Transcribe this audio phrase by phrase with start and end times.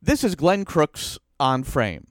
[0.00, 2.06] This is Glenn Crooks on Frame.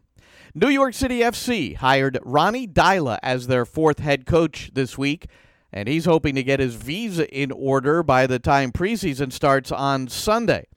[0.54, 5.28] New York City FC hired Ronny Deila as their fourth head coach this week,
[5.72, 10.10] and he's hoping to get his visa in order by the time preseason starts on
[10.10, 10.68] Sunday.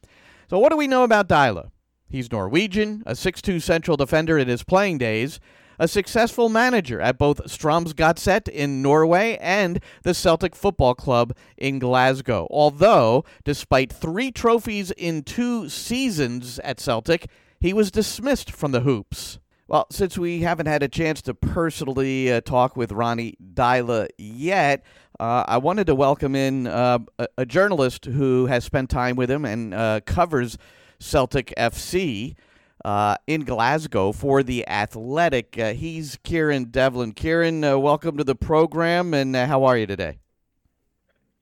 [0.49, 1.71] So, what do we know about Deila?
[2.09, 5.41] He's Norwegian, a 6'2 central defender in his playing days,
[5.81, 12.47] a successful manager at both Strømsgodset in Norway and the Celtic Football Club in Glasgow.
[12.51, 17.29] Although, despite three trophies in two seasons at Celtic,
[17.61, 19.39] he was dismissed from the hoops.
[19.69, 24.85] Well, since we haven't had a chance to personally uh, talk with Ronny Deila yet,
[25.19, 29.31] uh, I wanted to welcome in uh, a, a, journalist who has spent time with
[29.31, 30.59] him and uh, covers
[30.99, 32.35] Celtic FC
[32.85, 35.59] uh, in Glasgow for the Athletic.
[35.59, 37.13] Uh, he's Kieran Devlin.
[37.13, 40.19] Kieran, uh, welcome to the program, and uh, how are you today?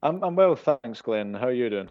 [0.03, 1.35] I'm, I'm well, thanks, Glenn.
[1.35, 1.89] How are you doing?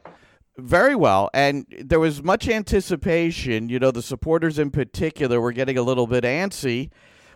[0.58, 1.30] Very well.
[1.34, 3.70] And there was much anticipation.
[3.70, 6.90] You know, the supporters in particular were getting a little bit antsy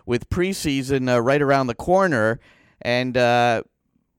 [0.06, 2.40] with preseason uh, right around the corner.
[2.80, 3.62] And uh,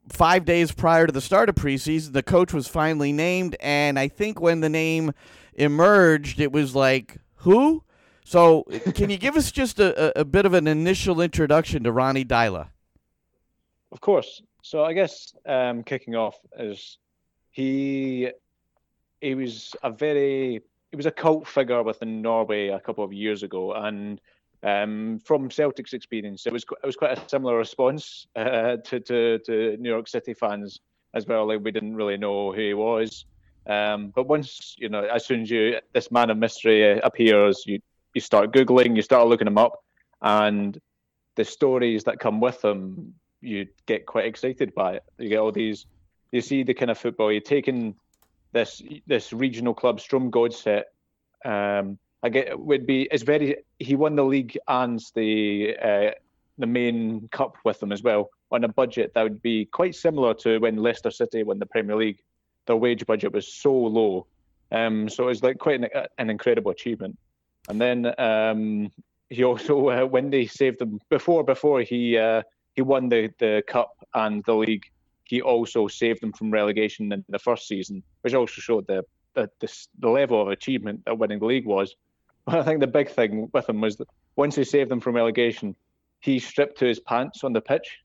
[0.08, 3.58] five days prior to the start of preseason, the coach was finally named.
[3.60, 5.12] And I think when the name
[5.56, 7.84] emerged, it was like, who?
[8.26, 8.64] So,
[8.96, 12.68] can you give us just a, a bit of an initial introduction to Ronny Deila?
[13.92, 14.42] Of course.
[14.62, 16.98] So, I guess um, kicking off is
[17.52, 18.32] he
[19.20, 23.44] he was a very he was a cult figure within Norway a couple of years
[23.44, 24.22] ago, and
[24.64, 29.40] um, from Celtic's experience, it was it was quite a similar response uh, to, to
[29.40, 30.80] to New York City fans
[31.14, 31.46] as well.
[31.48, 33.26] Like we didn't really know who he was.
[33.66, 37.80] Um, but once you know, as soon as you this man of mystery appears, you
[38.14, 39.84] you start googling, you start looking him up,
[40.22, 40.80] and
[41.36, 45.04] the stories that come with him, you get quite excited by it.
[45.18, 45.86] You get all these,
[46.32, 47.32] you see the kind of football.
[47.32, 47.96] You're taking
[48.52, 50.84] this this regional club, Strømsgodset.
[51.46, 53.58] Um, I get would be it's very.
[53.80, 56.12] He won the league and the uh,
[56.58, 60.34] the main cup with them as well on a budget that would be quite similar
[60.36, 62.20] to when Leicester City won the Premier League
[62.66, 64.28] their wage budget was so low.
[64.72, 67.18] Um, so it was like quite an, an incredible achievement.
[67.70, 68.92] And then um,
[69.30, 72.44] he also, uh, when they saved them before, before he uh,
[72.76, 74.86] he won the the cup and the league,
[75.24, 79.50] he also saved them from relegation in the first season, which also showed the the,
[79.60, 81.96] the, the level of achievement that winning the league was.
[82.46, 85.16] But I think the big thing with him was that once he saved them from
[85.16, 85.76] relegation,
[86.20, 88.00] he stripped to his pants on the pitch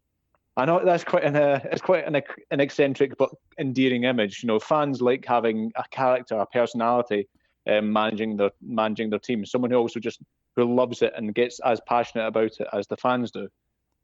[0.59, 2.21] I know that's quite an uh, it's quite an,
[2.51, 4.43] an eccentric but endearing image.
[4.43, 7.29] You know, fans like having a character, a personality,
[7.69, 9.47] um, managing their managing their team.
[9.47, 10.21] Someone who also just
[10.57, 13.49] who loves it and gets as passionate about it as the fans do.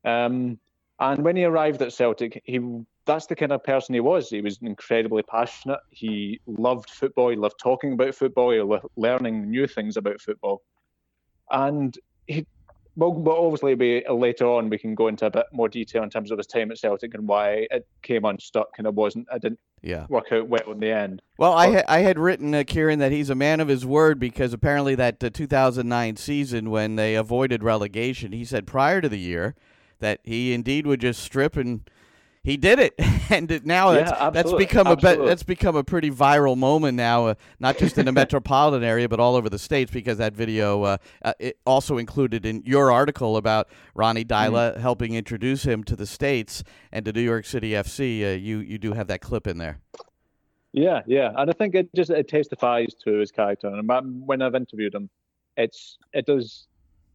[0.04, 0.60] Um,
[1.00, 2.60] and when he arrived at Celtic, he
[3.04, 4.31] that's the kind of person he was.
[4.31, 5.81] He was incredibly passionate.
[5.91, 7.31] He loved football.
[7.31, 8.53] He loved talking about football.
[8.53, 10.62] He loved learning new things about football.
[11.50, 11.98] And
[12.28, 12.47] he
[12.97, 16.10] well, but obviously, be later on we can go into a bit more detail in
[16.10, 19.27] terms of his time at Celtic and why it came unstuck and it wasn't.
[19.32, 20.06] I didn't yeah.
[20.09, 21.21] work out well in the end.
[21.37, 24.21] Well, I ha- I had written uh, Kieran that he's a man of his word
[24.21, 29.19] because apparently that uh, 2009 season when they avoided relegation, he said prior to the
[29.19, 29.56] year
[29.99, 31.88] that he indeed would just strip and
[32.44, 32.94] he did it,
[33.31, 35.25] and now yeah, that's, that's become absolutely.
[35.25, 39.09] a that's become a pretty viral moment now, uh, not just in the metropolitan area
[39.09, 42.93] but all over the states because that video uh, uh, it also included in your
[42.93, 44.81] article about Ronny Deila mm-hmm.
[44.81, 46.62] helping introduce him to the states
[46.93, 48.22] and to New York City FC.
[48.22, 49.81] Uh, you you do have that clip in there.
[50.72, 53.69] Yeah, yeah, and I think it just it testifies to his character.
[53.69, 53.88] And
[54.26, 55.09] when I've interviewed him,
[55.56, 56.66] it's it does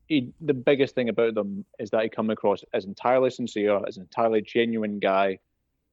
[0.09, 3.95] he, the biggest thing about them is that he come across as entirely sincere, as
[3.95, 5.39] an entirely genuine guy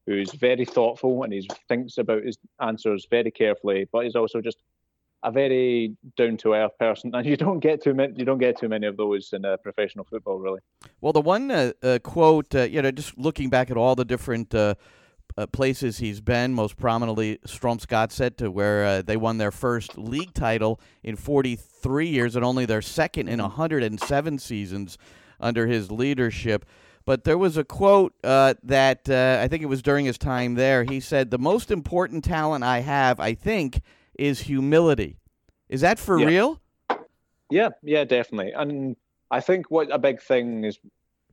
[0.06, 4.58] who's very thoughtful and he thinks about his answers very carefully, but he's also just
[5.22, 8.14] a very down to earth person, and you don't get too many.
[8.16, 10.60] You don't get too many of those in uh, professional football, really.
[11.00, 14.04] Well, the one uh, uh, quote, uh, you know, just looking back at all the
[14.04, 14.54] different
[15.36, 20.32] uh, places he's been, most prominently Strømsgodset, to where uh, they won their first league
[20.32, 24.98] title in 43 years and only their second in 107 seasons
[25.38, 26.64] under his leadership.
[27.04, 30.54] But there was a quote uh, that uh, I think it was during his time
[30.54, 30.84] there.
[30.84, 33.80] He said, The most important talent I have, I think,
[34.18, 35.18] is humility.
[35.68, 36.26] Is that for yeah.
[36.26, 36.60] real?
[37.50, 38.52] Yeah, yeah, definitely.
[38.52, 38.96] And
[39.30, 40.78] I think what a big thing is,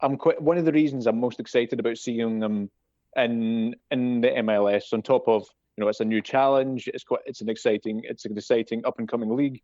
[0.02, 2.70] I'm quite, one of the reasons I'm most excited about seeing them
[3.16, 4.94] in in the MLS.
[4.94, 5.46] On top of
[5.78, 6.88] you know, it's a new challenge.
[6.88, 9.62] It's quite it's an exciting it's an exciting up and coming league.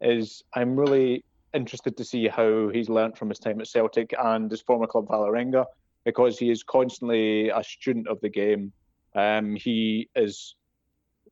[0.00, 4.50] Is I'm really interested to see how he's learnt from his time at Celtic and
[4.50, 5.66] his former club Vålerenga
[6.04, 8.72] because he is constantly a student of the game.
[9.14, 10.54] Um, he is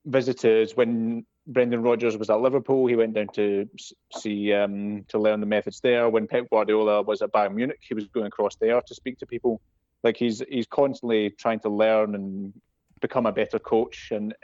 [0.04, 3.68] visited when Brendan Rodgers was at Liverpool, he went down to
[4.14, 6.08] see um, to learn the methods there.
[6.08, 9.26] When Pep Guardiola was at Bayern Munich, he was going across there to speak to
[9.26, 9.60] people.
[10.04, 12.52] Like he's he's constantly trying to learn and
[13.00, 14.34] become a better coach and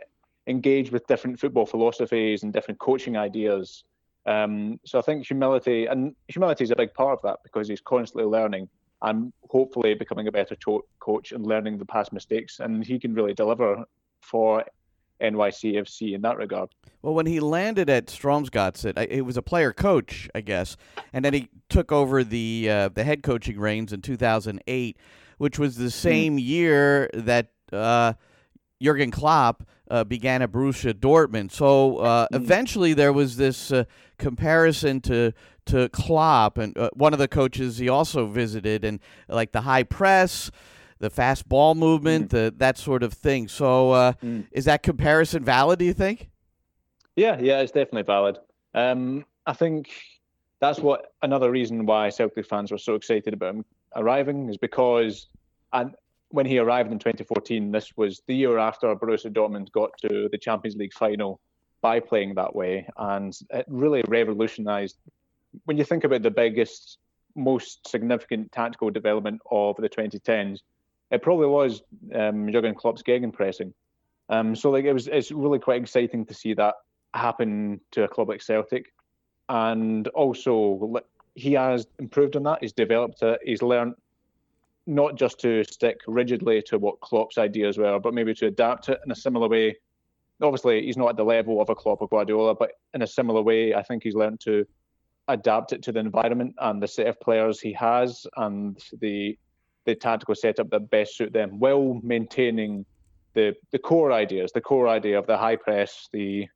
[0.46, 3.84] engage with different football philosophies and different coaching ideas.
[4.26, 7.80] Um, so I think humility and humility is a big part of that because he's
[7.80, 8.68] constantly learning
[9.02, 12.60] and hopefully becoming a better to- coach and learning the past mistakes.
[12.60, 13.84] And he can really deliver
[14.20, 14.64] for
[15.20, 16.70] NYCFC in that regard.
[17.02, 20.76] Well, when he landed at Strømsgodset, it was a player coach, I guess,
[21.12, 24.96] and then he took over the uh, the head coaching reins in 2008,
[25.38, 25.88] which was the hmm.
[25.90, 28.14] same year that uh,
[28.80, 31.50] Jurgen Klopp uh, began at Borussia Dortmund.
[31.50, 32.36] So uh, mm.
[32.36, 33.84] eventually there was this uh,
[34.18, 35.32] comparison to
[35.66, 39.82] to Klopp and uh, one of the coaches he also visited, and like the high
[39.82, 40.50] press,
[40.98, 42.30] the fast ball movement, mm.
[42.30, 43.48] the, that sort of thing.
[43.48, 44.46] So uh, mm.
[44.52, 45.78] is that comparison valid?
[45.78, 46.28] Do you think?
[47.16, 48.38] Yeah, yeah, it's definitely valid.
[48.74, 49.90] Um, I think
[50.60, 53.64] that's what another reason why Celtic fans were so excited about him
[53.96, 55.28] arriving is because
[55.72, 55.94] and
[56.34, 60.38] when he arrived in 2014, this was the year after Borussia Dortmund got to the
[60.38, 61.40] Champions League final
[61.80, 64.96] by playing that way, and it really revolutionised.
[65.64, 66.98] When you think about the biggest,
[67.36, 70.60] most significant tactical development of the 2010s,
[71.12, 71.82] it probably was
[72.14, 73.72] um, Jurgen Klopp's gegenpressing.
[74.28, 76.74] Um, so like it was, it's really quite exciting to see that
[77.12, 78.92] happen to a club like Celtic,
[79.48, 81.00] and also
[81.34, 82.58] he has improved on that.
[82.60, 83.40] He's developed it.
[83.44, 83.94] He's learned
[84.86, 89.00] not just to stick rigidly to what Klopp's ideas were, but maybe to adapt it
[89.04, 89.76] in a similar way.
[90.42, 93.42] Obviously, he's not at the level of a Klopp or Guardiola, but in a similar
[93.42, 94.66] way, I think he's learned to
[95.28, 99.38] adapt it to the environment and the set of players he has and the
[99.86, 102.86] the tactical setup that best suit them, while maintaining
[103.34, 106.46] the the core ideas, the core idea of the high press, the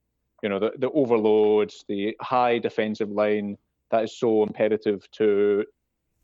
[0.43, 3.57] you know the, the overloads, the high defensive line
[3.91, 5.65] that is so imperative to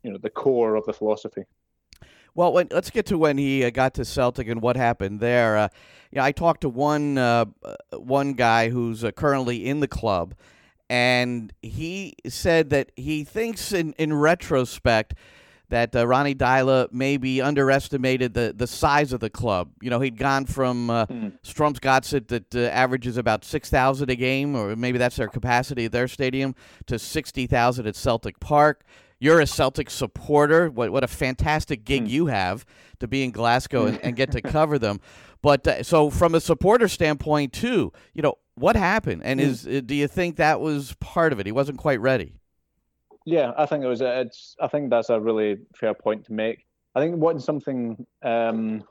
[0.03, 1.43] you know the core of the philosophy.
[2.35, 5.57] Well, when, let's get to when he uh, got to Celtic and what happened there.
[5.57, 5.69] Uh,
[6.11, 7.45] you know, I talked to one uh,
[7.93, 10.35] one guy who's uh, currently in the club,
[10.89, 15.15] and he said that he thinks, in, in retrospect,
[15.75, 19.71] that uh, Ronny Deila maybe underestimated the, the size of the club.
[19.81, 21.33] You know, he'd gone from uh, mm.
[21.43, 26.07] Strømsgodset that uh, averages about 6,000 a game, or maybe that's their capacity at their
[26.07, 26.55] stadium,
[26.87, 28.85] to 60,000 at Celtic Park.
[29.19, 30.69] You're a Celtic supporter.
[30.69, 32.09] What what a fantastic gig mm.
[32.09, 32.65] you have
[32.99, 34.99] to be in Glasgow and, and get to cover them.
[35.41, 39.43] But uh, so from a supporter standpoint too, you know what happened, and mm.
[39.43, 41.45] is uh, do you think that was part of it?
[41.45, 42.33] He wasn't quite ready.
[43.25, 44.01] Yeah, I think it was.
[44.01, 44.55] It's.
[44.61, 46.65] I think that's a really fair point to make.
[46.93, 48.83] I think what something um,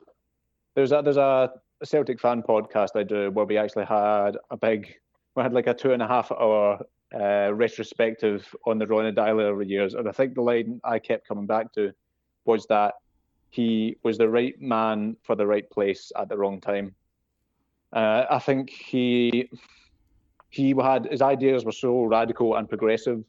[0.75, 1.51] there's a there's a
[1.83, 4.93] Celtic fan podcast I do where we actually had a big
[5.35, 6.79] we had like a two and a half hour
[7.13, 10.99] uh, retrospective on the Ronny Deila over the years, and I think the line I
[10.99, 11.93] kept coming back to
[12.43, 12.95] was that
[13.51, 16.93] he was the right man for the right place at the wrong time.
[17.93, 19.49] Uh, I think he
[20.49, 23.23] he had his ideas were so radical and progressive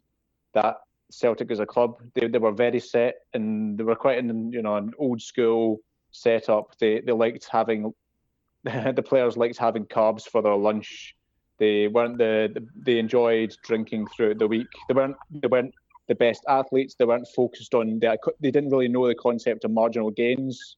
[0.53, 0.79] that
[1.11, 4.63] Celtic as a club they, they were very set and they were quite in you
[4.63, 5.79] know an old school
[6.11, 6.77] setup.
[6.79, 7.93] They they liked having
[8.65, 11.17] the players liked having carbs for their lunch
[11.59, 14.69] they weren't the, they enjoyed drinking throughout the week.
[14.89, 15.75] They weren't they weren't
[16.09, 16.95] the best athletes.
[16.99, 20.77] They weren't focused on the, they didn't really know the concept of marginal gains.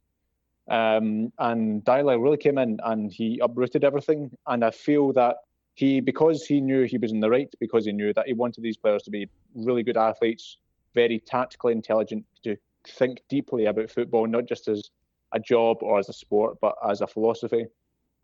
[0.71, 4.31] Um, and Deila really came in and he uprooted everything.
[4.47, 5.37] And I feel that
[5.79, 8.65] he because he knew he was in the right, because he knew that he wanted
[8.65, 10.57] these players to be really good athletes,
[10.93, 14.91] very tactically intelligent, to think deeply about football, not just as
[15.33, 17.67] a job or as a sport, but as a philosophy.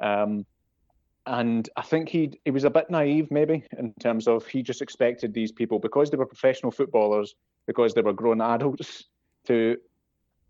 [0.03, 0.45] Um,
[1.27, 4.83] and I think he he was a bit naive maybe in terms of he just
[4.83, 7.37] expected these people because they were professional footballers
[7.69, 9.05] because they were grown adults
[9.47, 9.77] to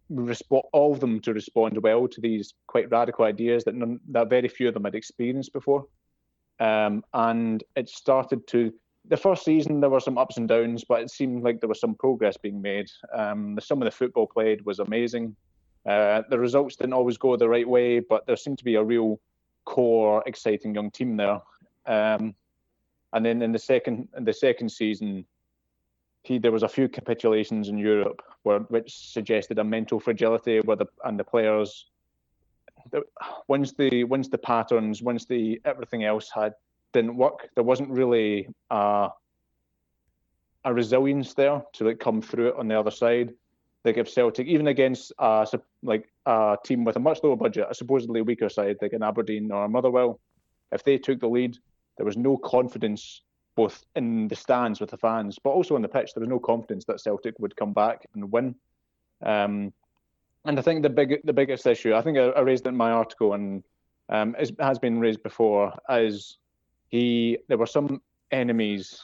[0.08, 3.74] respond all of them to respond well to these quite radical ideas that
[4.08, 5.86] that very few of them had experienced before
[6.60, 8.72] um, and it started to
[9.08, 11.80] the first season there were some ups and downs but it seemed like there was
[11.80, 15.34] some progress being made um, some of the football played was amazing
[15.86, 18.82] uh, the results didn't always go the right way but there seemed to be a
[18.82, 19.20] real
[19.64, 21.40] core, exciting young team there.
[21.86, 22.34] Um,
[23.12, 25.24] and then in the second in the second season,
[26.22, 30.76] he there was a few capitulations in Europe where which suggested a mental fragility where
[30.76, 31.86] the and the players
[33.48, 36.54] once the once the patterns once the everything else had
[36.92, 39.08] didn't work there wasn't really a
[40.64, 43.34] a resilience there to like come through it on the other side
[43.84, 45.44] like if Celtic, even against uh,
[45.82, 49.52] like a team with a much lower budget, a supposedly weaker side like an Aberdeen
[49.52, 50.20] or a Motherwell,
[50.72, 51.56] if they took the lead,
[51.96, 53.22] there was no confidence
[53.56, 56.12] both in the stands with the fans, but also on the pitch.
[56.14, 58.56] There was no confidence that Celtic would come back and win.
[59.22, 59.72] Um,
[60.44, 62.76] and I think the big the biggest issue, I think I, I raised it in
[62.76, 63.62] my article, and
[64.08, 66.38] um, has been raised before, is
[66.88, 69.00] he there were some enemies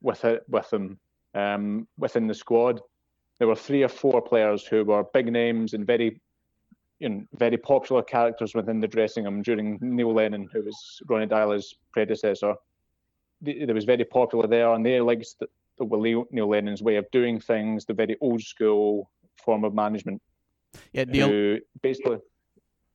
[0.00, 0.98] with it with him
[1.34, 2.80] um, within the squad.
[3.38, 6.20] There were three or four players who were big names and very
[6.98, 11.26] you know, very popular characters within the dressing room during Neil Lennon, who was Ronny
[11.26, 12.54] Deila's predecessor.
[13.40, 15.46] They was very popular there, and they liked the,
[15.78, 19.10] the Neil Lennon's way of doing things, the very old school
[19.44, 20.20] form of management.
[20.92, 21.58] Yeah, Neil.
[21.82, 22.18] Basically,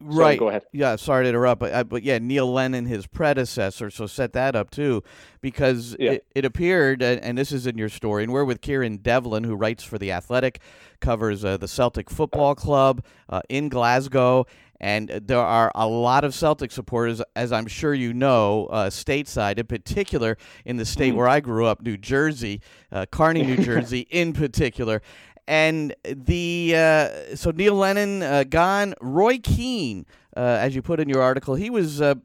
[0.05, 0.23] Right.
[0.23, 0.63] Sorry, go ahead.
[0.73, 4.53] Yeah, sorry to interrupt, but uh, but yeah, Neil Lennon, his predecessor, so set that
[4.53, 5.01] up too,
[5.39, 6.13] because yeah.
[6.13, 9.45] it, it, appeared, and, and, this is in your story, and we're with Kieran Devlin,
[9.45, 10.59] who writes for the Athletic,
[10.99, 14.45] covers uh, the Celtic Football Club uh, in Glasgow,
[14.81, 19.57] and there are a lot of Celtic supporters, as I'm sure you know, uh, stateside,
[19.57, 21.17] in particular in the state mm.
[21.17, 22.59] where I grew up, New Jersey,
[22.91, 25.01] uh, Kearny, New Jersey, in particular
[25.47, 28.93] and the uh, so Neil Lennon uh, gone.
[29.01, 32.15] Roy Keane, uh, as you put in your article, he was uh,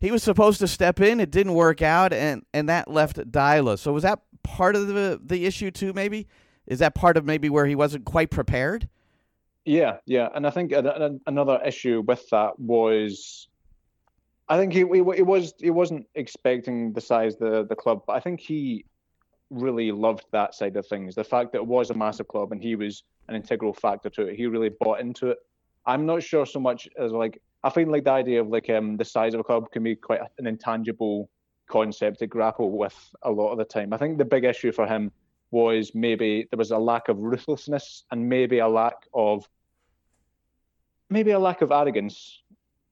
[0.00, 1.20] he was supposed to step in.
[1.20, 3.78] It didn't work out, and and that left Deila.
[3.78, 5.92] So was that part of the the issue too?
[5.92, 6.26] Maybe
[6.66, 8.88] is that part of maybe where he wasn't quite prepared?
[9.64, 13.48] Yeah, yeah, and I think another issue with that was.
[14.50, 18.14] I think he, he, he was he wasn't expecting the size the the club, but
[18.14, 18.86] I think he
[19.50, 21.14] really loved that side of things.
[21.14, 24.26] The fact that it was a massive club and he was an integral factor to
[24.26, 24.36] it.
[24.36, 25.38] He really bought into it.
[25.86, 28.96] I'm not sure so much as like I find like the idea of like um
[28.96, 31.30] the size of a club can be quite an intangible
[31.66, 33.92] concept to grapple with a lot of the time.
[33.92, 35.10] I think the big issue for him
[35.50, 39.48] was maybe there was a lack of ruthlessness and maybe a lack of
[41.10, 42.42] maybe a lack of arrogance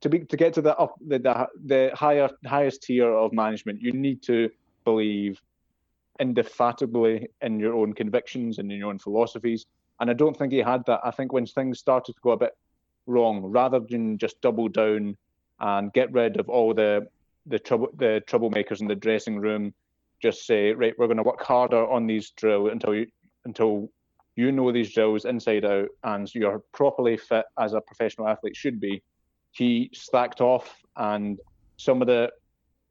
[0.00, 3.80] to be to get to the up the the, the higher highest tier of management
[3.80, 4.48] you need to
[4.84, 5.40] believe
[6.20, 9.66] indefatigably in your own convictions and in your own philosophies.
[10.00, 11.00] And I don't think he had that.
[11.04, 12.56] I think when things started to go a bit
[13.06, 15.16] wrong, rather than just double down
[15.60, 17.08] and get rid of all the
[17.46, 19.72] the trouble the troublemakers in the dressing room,
[20.20, 23.06] just say, right, we're going to work harder on these drills until you
[23.44, 23.88] until
[24.34, 28.80] you know these drills inside out and you're properly fit as a professional athlete should
[28.80, 29.02] be.
[29.52, 31.38] He slacked off and
[31.78, 32.30] some of the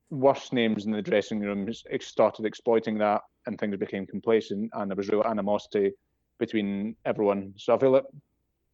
[0.09, 1.67] worst names in the dressing room
[1.99, 5.91] started exploiting that, and things became complacent, and there was real animosity
[6.37, 7.53] between everyone.
[7.57, 8.05] So I feel that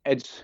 [0.06, 0.44] it's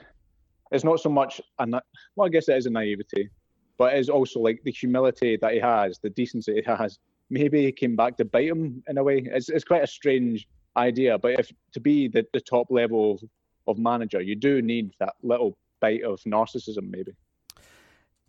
[0.72, 1.76] it's not so much, and
[2.16, 3.30] well, I guess it is a naivety,
[3.78, 7.00] but it is also like the humility that he has, the decency he has.
[7.30, 9.24] Maybe he came back to bite him in a way.
[9.26, 13.24] It's it's quite a strange idea, but if to be the, the top level of,
[13.68, 17.12] of manager, you do need that little bite of narcissism, maybe.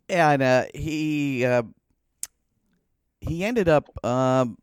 [0.09, 1.63] And uh, he uh,
[3.21, 4.59] he ended up um,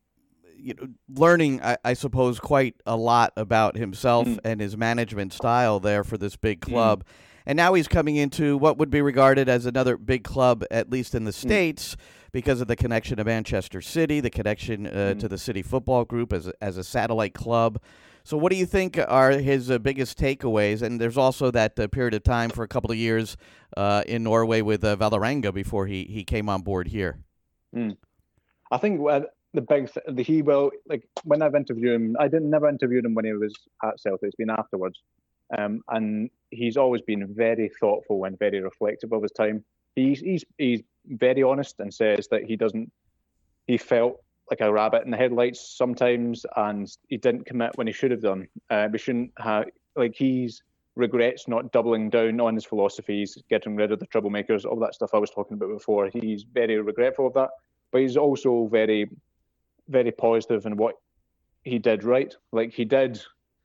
[0.65, 4.39] you know, learning, I, I, suppose, quite a lot about himself mm.
[4.43, 6.69] and his management style there for this big mm.
[6.69, 7.03] club.
[7.03, 7.07] Mm.
[7.47, 11.13] And now he's coming into what would be regarded as another big club, at least
[11.13, 11.35] in the mm.
[11.35, 11.95] States,
[12.31, 15.19] because of the connection to Manchester City, the connection uh, mm.
[15.19, 17.79] to the City Football Group as a, as a satellite club.
[18.23, 20.81] So, what do you think are his uh, biggest takeaways?
[20.81, 23.37] And there's also that uh, period of time for a couple of years
[23.77, 27.19] uh, in Norway with uh, Vålerenga before he, he came on board here.
[27.75, 27.97] Mm.
[28.75, 28.99] I think
[29.53, 33.13] the big the he will like when I've interviewed him, I didn't never interviewed him
[33.13, 34.27] when he was at Celtic.
[34.27, 35.01] It's been afterwards,
[35.57, 39.63] um, and he's always been very thoughtful and very reflective of his time.
[39.95, 42.91] He's he's he's very honest and says that he doesn't
[43.65, 44.17] he felt
[44.51, 48.21] like a rabbit in the headlights sometimes, and he didn't commit when he should have
[48.21, 48.45] done.
[48.69, 50.61] Uh, we shouldn't have like he's
[50.97, 55.11] regrets not doubling down on his philosophies, getting rid of the troublemakers, all that stuff
[55.13, 56.09] I was talking about before.
[56.13, 57.51] He's very regretful of that
[57.95, 59.09] but he's also very,
[59.87, 60.95] very positive in what
[61.63, 62.35] he did right.
[62.51, 63.21] Like he did,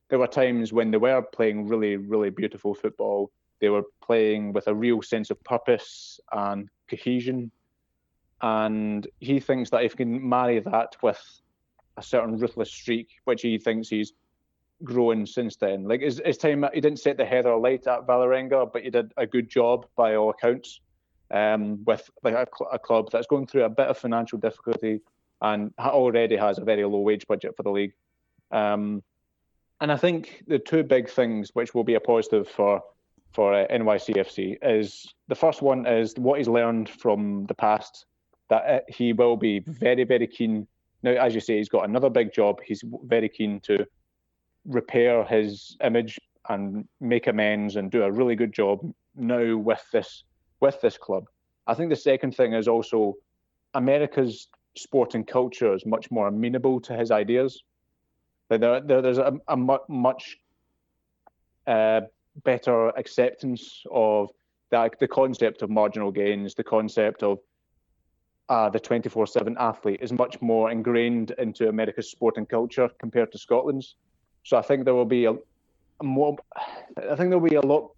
[0.08, 3.32] there were times when they were playing really, really beautiful football.
[3.60, 7.50] They were playing with a real sense of purpose and cohesion.
[8.40, 11.20] And he thinks that if he can marry that with
[11.96, 14.12] a certain ruthless streak, which he thinks he's
[14.84, 15.88] grown since then.
[15.88, 19.12] Like his, his time, he didn't set the heather alight at Vålerenga, but he did
[19.16, 20.78] a good job by all accounts
[21.30, 25.00] um, with a, a, club that's going through a bit of financial difficulty
[25.42, 27.92] and already has a very low wage budget for the league.
[28.50, 29.02] Um,
[29.80, 32.82] and I think the two big things which will be a positive for
[33.32, 38.06] for uh, NYCFC is the first one is what he's learned from the past
[38.48, 40.66] that uh, he will be very very keen.
[41.02, 42.60] Now, as you say, he's got another big job.
[42.62, 43.86] He's very keen to
[44.66, 46.18] repair his image
[46.48, 48.80] and make amends and do a really good job
[49.16, 50.24] now with this
[50.60, 51.24] with this club.
[51.66, 53.14] I think the second thing is also
[53.74, 57.62] America's sporting culture is much more amenable to his ideas.
[58.48, 60.38] There, there, there's a, a much
[61.66, 62.02] uh,
[62.44, 64.30] better acceptance of
[64.70, 67.38] the, the concept of marginal gains, the concept of
[68.48, 73.94] uh, the 24/7 athlete is much more ingrained into America's sporting culture compared to Scotland's.
[74.42, 75.34] So I think there will be a,
[76.00, 76.36] a more.
[76.56, 77.92] I think there will be a lot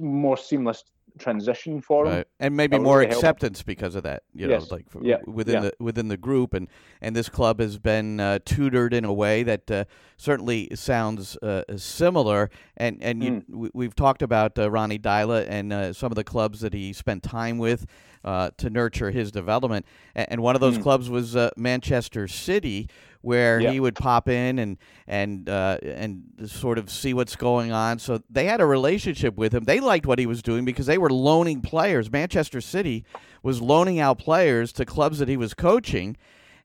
[0.00, 0.84] more seamless
[1.18, 2.18] transition for right.
[2.18, 3.66] him, and maybe more really acceptance help.
[3.66, 4.22] because of that.
[4.34, 4.70] You yes.
[4.70, 5.18] know, like yeah.
[5.26, 5.60] within yeah.
[5.60, 6.68] the within the group, and
[7.00, 9.84] and this club has been uh, tutored in a way that uh,
[10.16, 12.50] certainly sounds uh, similar.
[12.76, 13.70] And and you, mm.
[13.72, 16.92] we, have talked about uh, Ronny Deila and uh, some of the clubs that he
[16.92, 17.86] spent time with
[18.24, 19.86] uh, to nurture his development.
[20.14, 20.82] And, one of those mm.
[20.82, 22.88] clubs was Manchester City,
[23.20, 27.98] where he would pop in and and uh, and sort of see what's going on.
[27.98, 29.64] So they had a relationship with him.
[29.64, 32.10] They liked what he was doing because they were loaning players.
[32.10, 33.04] Manchester City
[33.42, 36.16] was loaning out players to clubs that he was coaching,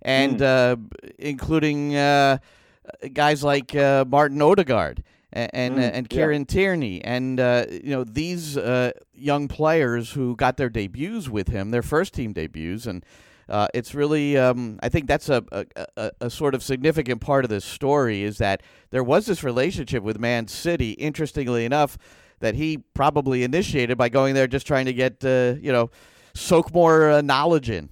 [0.01, 0.41] and mm.
[0.41, 0.75] uh,
[1.17, 2.37] including uh,
[3.13, 5.03] guys like uh, Martin Odegaard
[5.33, 6.53] and and, mm, and Kieran yeah.
[6.53, 11.71] Tierney, and uh, you know these uh, young players who got their debuts with him,
[11.71, 13.05] their first team debuts, and
[13.51, 15.43] uh, it's really, um, I think that's a,
[15.97, 20.03] a, a, sort of significant part of this story is that there was this relationship
[20.03, 21.97] with Man City, interestingly enough,
[22.39, 25.89] that he probably initiated by going there just trying to get, uh, you know,
[26.33, 27.89] soak more uh, knowledge in.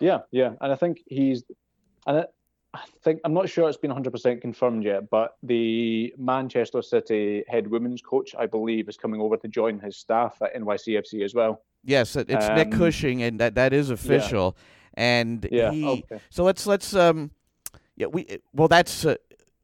[0.00, 0.52] Yeah, yeah.
[0.62, 1.44] And I think he's,
[2.06, 2.24] and
[2.72, 7.66] I think, I'm not sure it's been 100% confirmed yet, but the Manchester City head
[7.66, 11.62] women's coach, I believe, is coming over to join his staff at NYCFC as well.
[11.84, 14.56] Yes, it's um, Nick Cushing, and that that is official.
[14.56, 15.02] Yeah.
[15.02, 16.20] And yeah, he, okay.
[16.28, 17.30] so let's let's um,
[17.96, 19.16] yeah, we well that's uh,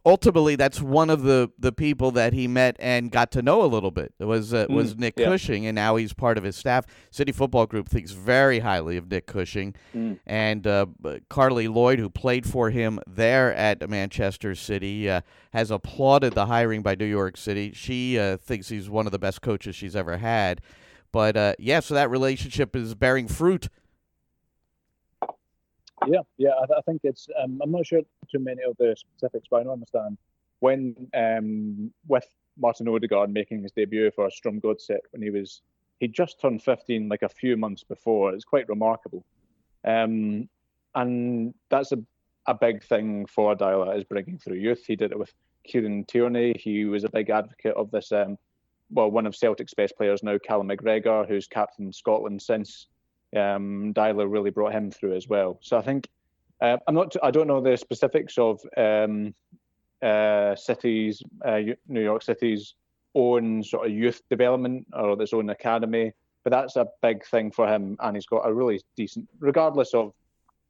[0.06, 3.66] ultimately that's one of the the people that he met and got to know a
[3.66, 4.14] little bit.
[4.18, 5.26] It was uh, mm, was Nick yeah.
[5.26, 6.86] Cushing, and now he's part of his staff.
[7.10, 10.18] City Football Group thinks very highly of Nick Cushing, mm.
[10.24, 10.86] and uh,
[11.28, 15.20] Carli Lloyd, who played for him there at Manchester City, uh,
[15.52, 17.72] has applauded the hiring by New York City.
[17.74, 20.62] She uh, thinks he's one of the best coaches she's ever had.
[21.12, 23.68] But uh, yeah, so that relationship is bearing fruit.
[26.06, 27.28] Yeah, yeah, I, I think it's.
[27.42, 30.18] Um, I'm not sure too many of the specifics, but I understand
[30.60, 32.26] when um, with
[32.58, 35.62] Martin Odegaard making his debut for Strømsgodset when he was
[36.00, 38.34] he just turned 15 like a few months before.
[38.34, 39.24] It's quite remarkable,
[39.84, 40.48] um,
[40.94, 41.98] and that's a
[42.46, 44.84] a big thing for Deila is bringing through youth.
[44.86, 45.32] He did it with
[45.64, 46.54] Kieran Tierney.
[46.58, 48.38] He was a big advocate of this um,
[48.90, 52.86] well, one of Celtic's best players now, Callum McGregor, who's captain Scotland since.
[53.34, 55.58] Um, Deila really brought him through as well.
[55.62, 56.08] So I think
[56.60, 57.14] uh, I'm not.
[57.22, 59.34] I don't know the specifics of um,
[60.02, 62.74] uh, cities, uh, New York City's
[63.14, 66.12] own sort of youth development or its own academy,
[66.44, 70.12] but that's a big thing for him, and he's got a really decent, regardless of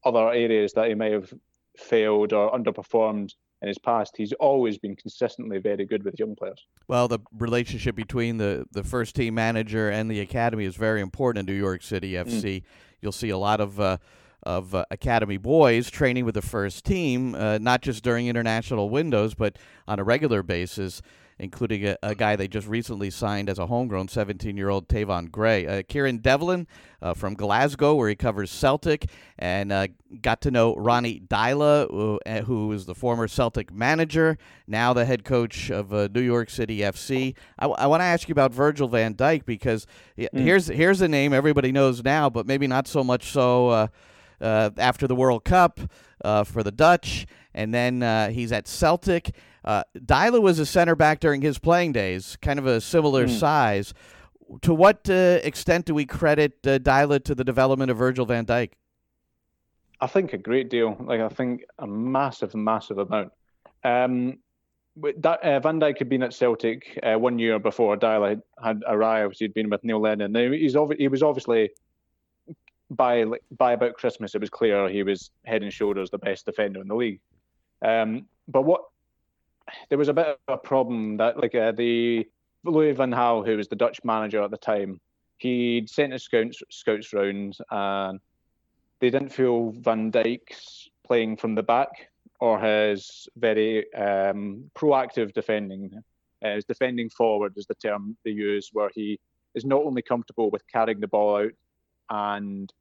[0.04, 1.32] other areas that he may have
[1.76, 6.66] failed or underperformed in his past, he's always been consistently very good with young players.
[6.88, 11.48] Well, the relationship between the, the first team manager and the academy is very important
[11.48, 12.42] in New York City FC.
[12.42, 12.62] Mm.
[13.00, 13.98] You'll see a lot of uh,
[14.42, 19.34] of uh, academy boys training with the first team, uh, not just during international windows,
[19.34, 21.02] but on a regular basis
[21.38, 25.31] including a, a, guy they just recently signed as a homegrown 17 year old Tayvon
[25.31, 25.66] Gray.
[25.66, 26.66] Uh, Kieran Devlin
[27.03, 29.07] uh, from Glasgow, where he covers Celtic,
[29.38, 29.88] and uh,
[30.22, 35.05] got to know Ronny Deila, who, uh, who is the former Celtic manager, now the
[35.05, 37.35] head coach of uh, New York City FC.
[37.59, 39.87] I, w- I want to ask you about Virgil van Dijk because
[40.18, 40.29] mm.
[40.33, 43.88] here's, here's a name everybody knows now, but maybe not so much so uh,
[44.40, 45.81] after the World Cup
[46.46, 47.27] for the Dutch.
[47.55, 49.35] And then he's at Celtic.
[49.66, 53.38] Uh, Deila was a center back during his playing days, kind of a similar mm.
[53.38, 53.92] size.
[54.62, 58.46] To what uh, extent do we credit uh, Deila to the development of Virgil van
[58.46, 58.72] Dijk?
[60.00, 60.96] I think a great deal.
[61.00, 63.33] Like I think a massive, massive amount.
[63.83, 64.38] Um,
[64.96, 68.83] that, uh, Van Dijk had been at Celtic uh, one year before Deila had, had,
[68.87, 69.37] arrived.
[69.38, 70.33] He'd been with Neil Lennon.
[70.33, 71.70] Now, he's ov- he was obviously
[72.90, 73.24] by
[73.57, 76.88] by about Christmas, it was clear he was head and shoulders the best defender in
[76.88, 77.20] the league.
[77.83, 78.83] Um, but what
[79.88, 82.26] there was a bit of a problem that like uh, the
[82.64, 85.00] Louis van Gaal, who was the Dutch manager at the time,
[85.38, 88.20] he'd sent his scouts scouts round and
[89.00, 92.09] they didn't feel Van Dijk's playing from the back
[92.40, 95.90] or his very um, proactive defending.
[96.44, 99.18] Uh, his defending forward is the term they use, where he
[99.55, 101.52] is not only comfortable with carrying the ball out
[102.11, 102.72] and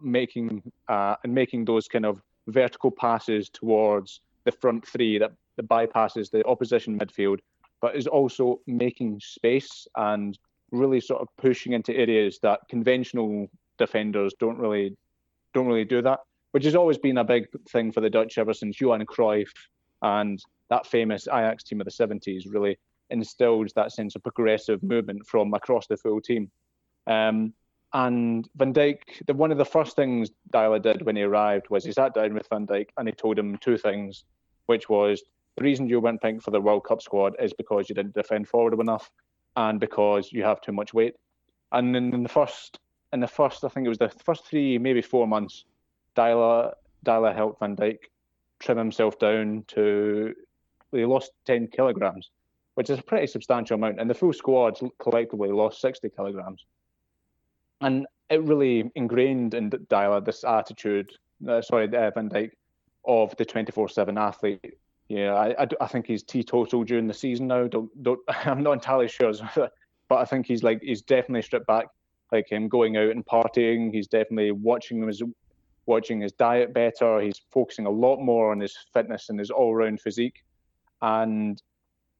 [0.00, 5.68] making uh, and making those kind of vertical passes towards the front three that that
[5.68, 7.38] bypasses the opposition midfield,
[7.80, 10.38] but is also making space and
[10.70, 14.96] really sort of pushing into areas that conventional defenders don't really
[15.54, 16.20] don't really do that.
[16.52, 19.48] which has always been a big thing for the Dutch ever since Johan Cruyff
[20.02, 20.38] and
[20.68, 22.78] that famous Ajax team of the 70s really
[23.10, 26.50] instilled that sense of progressive movement from across the full team.
[27.06, 27.54] Um,
[27.94, 31.84] and Van Dijk, the, one of the first things Deila did when he arrived was
[31.84, 34.24] he sat down with Van Dijk and he told him two things,
[34.66, 35.22] which was
[35.56, 38.48] the reason you weren't picked for the World Cup squad is because you didn't defend
[38.48, 39.10] forward enough
[39.56, 41.14] and because you have too much weight.
[41.72, 42.78] And in, the first,
[43.12, 45.64] in the first, I think it was the first three, maybe four months,
[46.16, 46.72] Deila,
[47.04, 47.98] Deila helped Van Dijk
[48.60, 50.34] trim himself down to,
[50.92, 52.30] he lost 10 kilograms,
[52.74, 54.00] which is a pretty substantial amount.
[54.00, 56.64] And the full squad collectively lost 60 kilograms.
[57.80, 61.10] And it really ingrained in Deila this attitude,
[61.46, 62.52] uh, sorry, uh, Van Dijk,
[63.04, 64.74] of the 24 7 athlete
[65.12, 67.66] yeah, I, I, I, think he's teetotal during the season now.
[67.66, 71.88] Don't, don't, I'm not entirely sure, but I think he's like he's definitely stripped back,
[72.32, 73.92] like him going out and partying.
[73.92, 75.22] He's definitely watching his
[75.84, 77.20] watching his diet better.
[77.20, 80.42] He's focusing a lot more on his fitness and his all-round physique,
[81.02, 81.60] and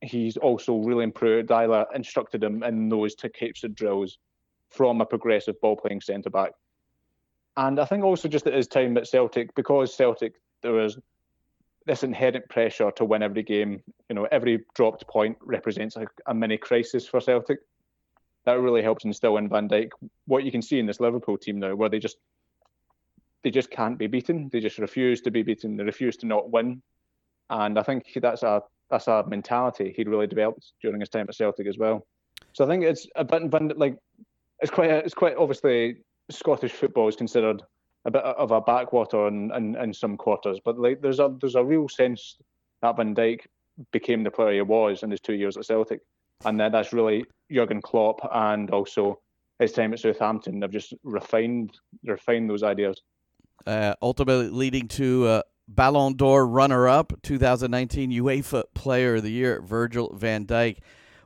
[0.02, 1.48] he's also really improved.
[1.48, 4.18] Deila instructed him in those types of drills
[4.68, 6.50] from a progressive ball-playing centre back.
[7.56, 10.98] And I think also just at his time at Celtic, because Celtic there was
[11.86, 13.82] this inherent pressure to win every game.
[14.08, 17.60] You know, every dropped point represents a, a mini crisis for Celtic.
[18.44, 19.90] That really helps instill in Van Dijk
[20.26, 22.16] what you can see in this Liverpool team now, where they just
[23.42, 24.48] they just can't be beaten.
[24.52, 25.76] They just refuse to be beaten.
[25.76, 26.82] They refuse to not win,
[27.50, 31.34] and I think that's a that's a mentality he'd really developed during his time at
[31.34, 32.06] Celtic as well.
[32.52, 33.96] So I think it's a bit like
[34.60, 35.98] it's quite it's quite obviously
[36.30, 37.62] Scottish football is considered
[38.04, 40.58] a bit of a backwater in, in, in some quarters.
[40.64, 42.36] But like there's a there's a real sense
[42.80, 43.40] that Van Dijk
[43.92, 46.00] became the player he was in his two years at Celtic,
[46.44, 49.20] and then that's really Jurgen Klopp and also
[49.58, 53.00] his time at Southampton have just refined refined those ideas.
[53.66, 60.12] Uh, ultimately leading to uh, Ballon d'Or runner-up, 2019 UEFA Player of the Year, Virgil
[60.14, 60.78] Van Dijk.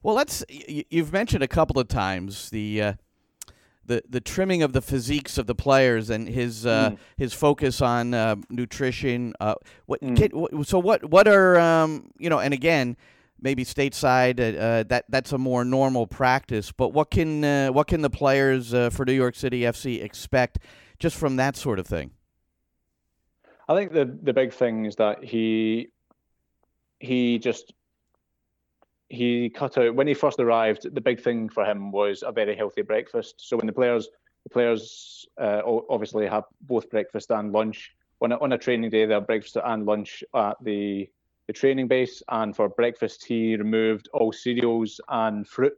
[0.02, 0.44] Well, let's.
[0.48, 2.92] You've mentioned a couple of times the uh,
[3.86, 6.98] the the trimming of the physiques of the players and his uh, mm.
[7.16, 9.34] his focus on uh, nutrition.
[9.40, 9.54] Uh,
[9.86, 10.16] what, mm.
[10.16, 12.38] can, so what what are um, you know?
[12.38, 12.96] And again,
[13.40, 16.72] maybe stateside uh, uh, that that's a more normal practice.
[16.72, 20.58] But what can uh, what can the players for New York City FC expect
[20.98, 22.10] just from that sort of thing?
[23.68, 25.88] I think the the big thing is that he
[27.00, 27.72] he just
[29.08, 30.92] he cut out when he first arrived.
[30.94, 33.34] The big thing for him was a very healthy breakfast.
[33.38, 34.08] So when the players,
[34.44, 39.06] the players uh, obviously have both breakfast and lunch on a, on a training day.
[39.06, 41.08] They have breakfast and lunch at the
[41.46, 42.22] the training base.
[42.28, 45.74] And for breakfast, he removed all cereals and fruit.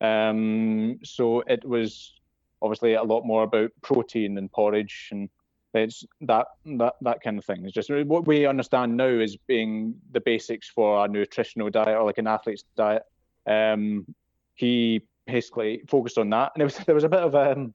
[0.00, 2.14] Um, so it was
[2.62, 5.28] obviously a lot more about protein and porridge and
[5.74, 7.64] it's that that that kind of thing.
[7.64, 12.04] It's just what we understand now is being the basics for a nutritional diet or
[12.04, 13.02] like an athlete's diet.
[13.46, 14.06] Um,
[14.54, 17.74] he basically focused on that, and there was there was a bit of a um,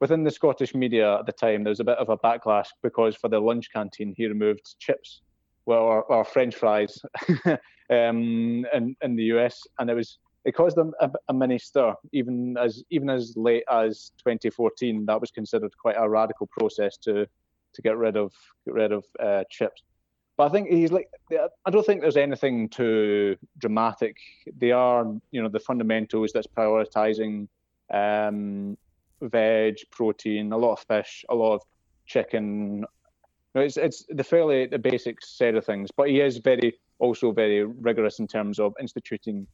[0.00, 1.64] within the Scottish media at the time.
[1.64, 5.20] There was a bit of a backlash because for the lunch canteen he removed chips,
[5.66, 7.00] well, or, or French fries,
[7.46, 11.94] um, in in the US, and it was it caused them a, a, mini stir.
[12.12, 17.26] Even as even as late as 2014, that was considered quite a radical process to
[17.74, 18.32] to get rid of
[18.64, 19.82] get rid of uh, chips.
[20.36, 24.16] But I think he's like I don't think there's anything too dramatic.
[24.56, 27.48] They are you know the fundamentals that's prioritizing
[27.92, 28.78] um,
[29.20, 31.62] veg, protein, a lot of fish, a lot of
[32.06, 32.84] chicken.
[33.54, 37.32] you It's it's the fairly the basic set of things, but he is very also
[37.32, 39.46] very rigorous in terms of instituting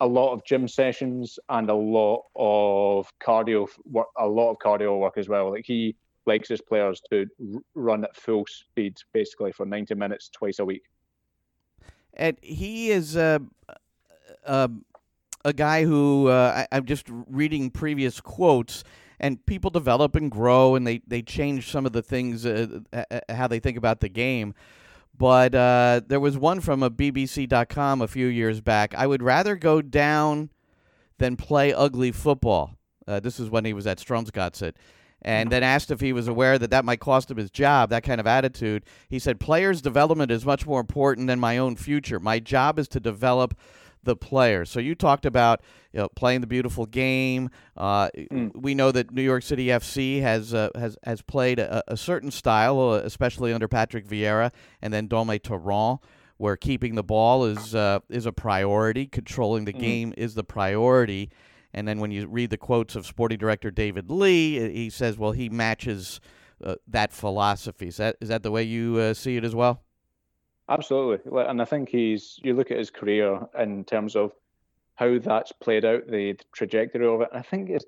[0.00, 4.98] a lot of gym sessions and a lot of cardio work, a lot of cardio
[4.98, 5.52] work as well.
[5.52, 7.26] Like he likes his players to
[7.74, 10.82] run at full speed, basically for 90 minutes twice a week.
[12.14, 13.40] And he is uh,
[14.46, 14.68] uh,
[15.44, 18.84] a guy who uh, I, am just reading previous quotes,
[19.20, 22.80] and people develop and grow, and they, they change some of the things, uh,
[23.28, 24.54] how they think about the game.
[25.16, 25.52] But
[26.08, 28.94] there was one from a BBC.com a few years back.
[28.94, 30.50] I would rather go down
[31.18, 32.76] than play ugly football.
[33.06, 34.74] This is when he was at Strømsgodset
[35.24, 38.04] and then asked if he was aware that that might cost him his job, that
[38.04, 38.84] kind of attitude.
[39.08, 42.20] He said, Players' development is much more important than my own future.
[42.20, 43.56] My job is to develop
[44.04, 44.70] the players.
[44.70, 47.50] So you talked about you know, playing the beautiful game.
[47.76, 48.54] Uh, mm.
[48.54, 52.30] We know that New York City FC has uh, has has played a, a certain
[52.30, 54.50] style, uh, especially under Patrick Vieira
[54.82, 56.00] and then Dome Torrent,
[56.36, 59.80] where keeping the ball is uh, is a priority, controlling the mm.
[59.80, 61.30] game is the priority.
[61.74, 65.32] And then when you read the quotes of sporting director David Lee, he says, well,
[65.32, 66.20] he matches
[66.62, 67.88] uh, that philosophy.
[67.88, 69.82] Is that is that the way you uh, see it as well?
[70.68, 72.38] Absolutely, and I think he's.
[72.42, 74.32] You look at his career in terms of
[74.94, 77.28] how that's played out, the, trajectory of it.
[77.34, 77.84] I think it's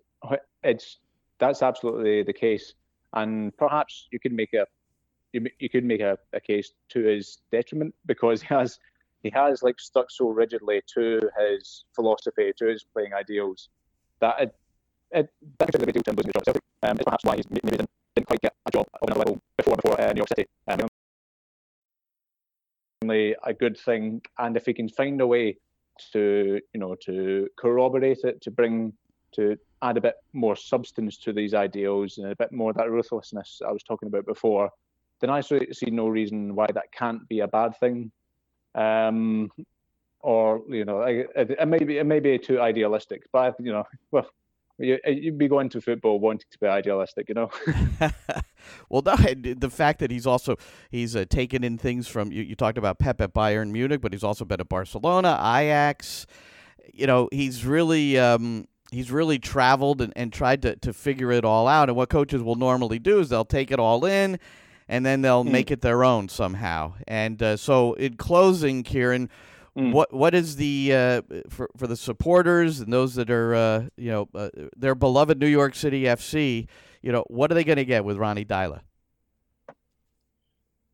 [0.62, 0.98] it's
[1.38, 2.74] that's absolutely the case,
[3.14, 4.66] and perhaps you could make a
[5.32, 8.78] you, you could make a, a case to his detriment because he has
[9.22, 13.70] he has like stuck so rigidly to his philosophy, to his playing ideals,
[14.20, 14.54] that it,
[15.10, 16.62] it that contributed to him losing his job Celtic.
[16.82, 19.40] Um, it's perhaps why he's maybe didn't, didn't quite get a job of another level
[19.56, 20.46] before before uh, New York City.
[20.68, 20.88] Um,
[23.10, 25.58] a good thing, and if he can find a way
[26.12, 28.92] to you know to corroborate it, to bring
[29.32, 33.60] to add a bit more substance to these ideals and a bit more that ruthlessness
[33.66, 34.70] I was talking about before,
[35.20, 38.10] then I see no reason why that can't be a bad thing.
[38.74, 39.50] Um,
[40.26, 43.84] or you know, it, it, may be it may be too idealistic, but you know,
[44.10, 44.28] well,
[44.76, 47.50] you, would be going to football wanting to be idealistic, you know.
[48.90, 50.56] well, no, the fact that he's also
[50.90, 54.12] he's uh, taken in things from you, you talked about Pep at Bayern Munich, but
[54.12, 56.26] he's also been at Barcelona, Ajax.
[56.92, 61.44] You know, he's really um, he's really traveled and, and tried to, to figure it
[61.44, 61.88] all out.
[61.88, 64.40] And what coaches will normally do is they'll take it all in
[64.88, 65.52] and then they'll mm.
[65.52, 66.94] make it their own somehow.
[67.06, 69.30] And uh, so, in closing, Kieran,
[69.76, 69.92] mm.
[69.92, 74.10] what what is the uh, for for the supporters and those that are uh, you
[74.10, 76.66] know uh, their beloved New York City FC?
[77.02, 78.80] You know, what are they going to get with Ronny Deila?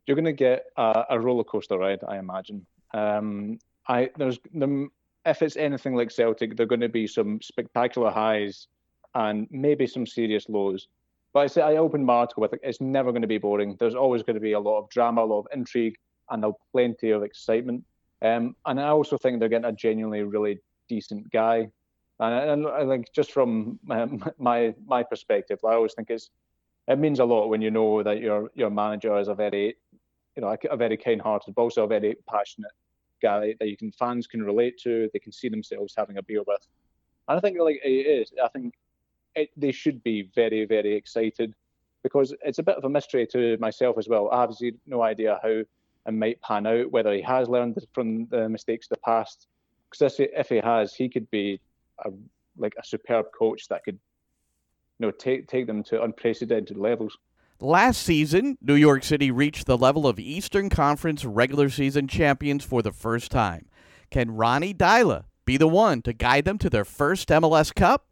[0.07, 2.67] You're going to get a, a roller coaster ride, I imagine.
[2.93, 4.89] Um, I there's the
[5.25, 8.67] if it's anything like Celtic, there are going to be some spectacular highs
[9.15, 10.89] and maybe some serious lows.
[11.33, 12.61] But I say I opened my article with it.
[12.63, 13.77] It's never going to be boring.
[13.79, 15.97] There's always going to be a lot of drama, a lot of intrigue,
[16.31, 17.85] and plenty of excitement.
[18.23, 21.69] Um, and I also think they're getting a genuinely really decent guy.
[22.21, 23.81] And, and I think just from
[24.39, 26.31] my my perspective, I always think it's
[26.89, 29.77] it means a lot when you know that your your manager is a very
[30.37, 32.73] you know a very kind-hearted, but also a very passionate
[33.21, 35.09] guy that you can fans can relate to.
[35.13, 36.67] They can see themselves having a beer with.
[37.29, 38.33] And I think like it is.
[38.43, 38.75] I think
[39.35, 41.55] it, they should be very very excited
[42.03, 44.29] because it's a bit of a mystery to myself as well.
[44.31, 44.55] I have
[44.87, 45.63] no idea how
[46.07, 49.47] it might pan out, whether he has learned from the mistakes of the past.
[49.91, 51.61] Because if he has, he could be
[52.05, 52.11] a,
[52.57, 53.99] like a superb coach that could,
[54.99, 57.17] you know, take take them to unprecedented levels.
[57.61, 62.83] Last season, New York City reached the level of Eastern Conference regular season champions for
[62.83, 63.67] the first time.
[64.11, 68.07] Can Ronny Deila be the one to guide them to their first MLS Cup?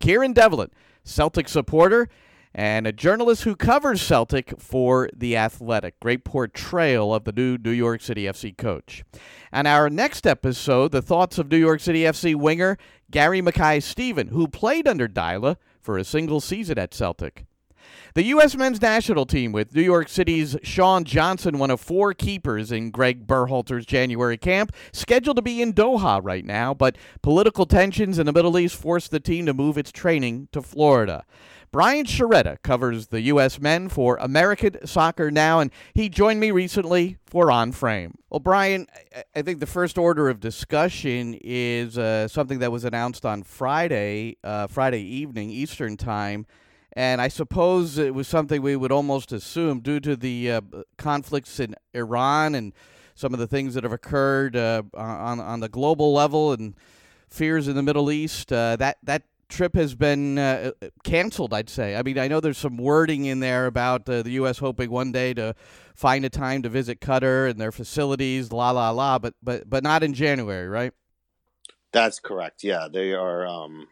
[0.00, 0.70] Kieran Devlin,
[1.04, 2.08] Celtic supporter
[2.54, 5.98] and a journalist who covers Celtic for The Athletic.
[6.00, 9.04] Great portrayal of the new New York City FC coach.
[9.50, 12.76] And our next episode, the thoughts of New York City FC winger
[13.10, 17.46] Gary Mackay Steven, who played under Deila for a single season at Celtic.
[18.14, 18.54] The U.S.
[18.56, 23.26] men's national team with New York City's Sean Johnson, one of four keepers in Greg
[23.26, 28.32] Berhalter's January camp, scheduled to be in Doha right now, but political tensions in the
[28.32, 31.24] Middle East forced the team to move its training to Florida.
[31.72, 33.58] Brian Sciaretta covers the U.S.
[33.58, 38.18] men for American Soccer Now, and he joined me recently for On Frame.
[38.28, 38.86] Well, Brian,
[39.34, 44.36] I think the first order of discussion is uh, something that was announced on Friday,
[44.44, 46.44] uh, Friday evening Eastern Time.
[46.92, 50.60] And I suppose it was something we would almost assume due to the uh,
[50.98, 52.74] conflicts in Iran and
[53.14, 56.74] some of the things that have occurred uh, on on the global level and
[57.30, 58.52] fears in the Middle East.
[58.52, 60.72] Uh, that that trip has been uh,
[61.04, 61.54] canceled.
[61.54, 61.94] I'd say.
[61.96, 64.58] I mean, I know there's some wording in there about uh, the U.S.
[64.58, 65.54] hoping one day to
[65.94, 69.82] find a time to visit Qatar and their facilities, la la la, but but but
[69.82, 70.92] not in January, right?
[71.92, 72.64] That's correct.
[72.64, 73.46] Yeah, they are.
[73.46, 73.88] Um,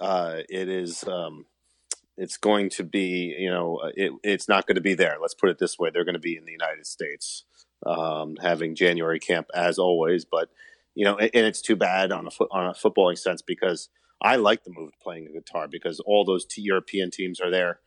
[0.00, 1.04] uh, it is.
[1.04, 1.46] Um,
[2.16, 5.16] it's going to be, you know, uh, it, it's not going to be there.
[5.20, 7.44] Let's put it this way: they're going to be in the United States,
[7.86, 10.24] um, having January camp as always.
[10.24, 10.50] But
[10.94, 13.88] you know, and, and it's too bad on a on a footballing sense because
[14.24, 17.50] I like the move to playing the Qatar because all those t- European teams are
[17.50, 17.80] there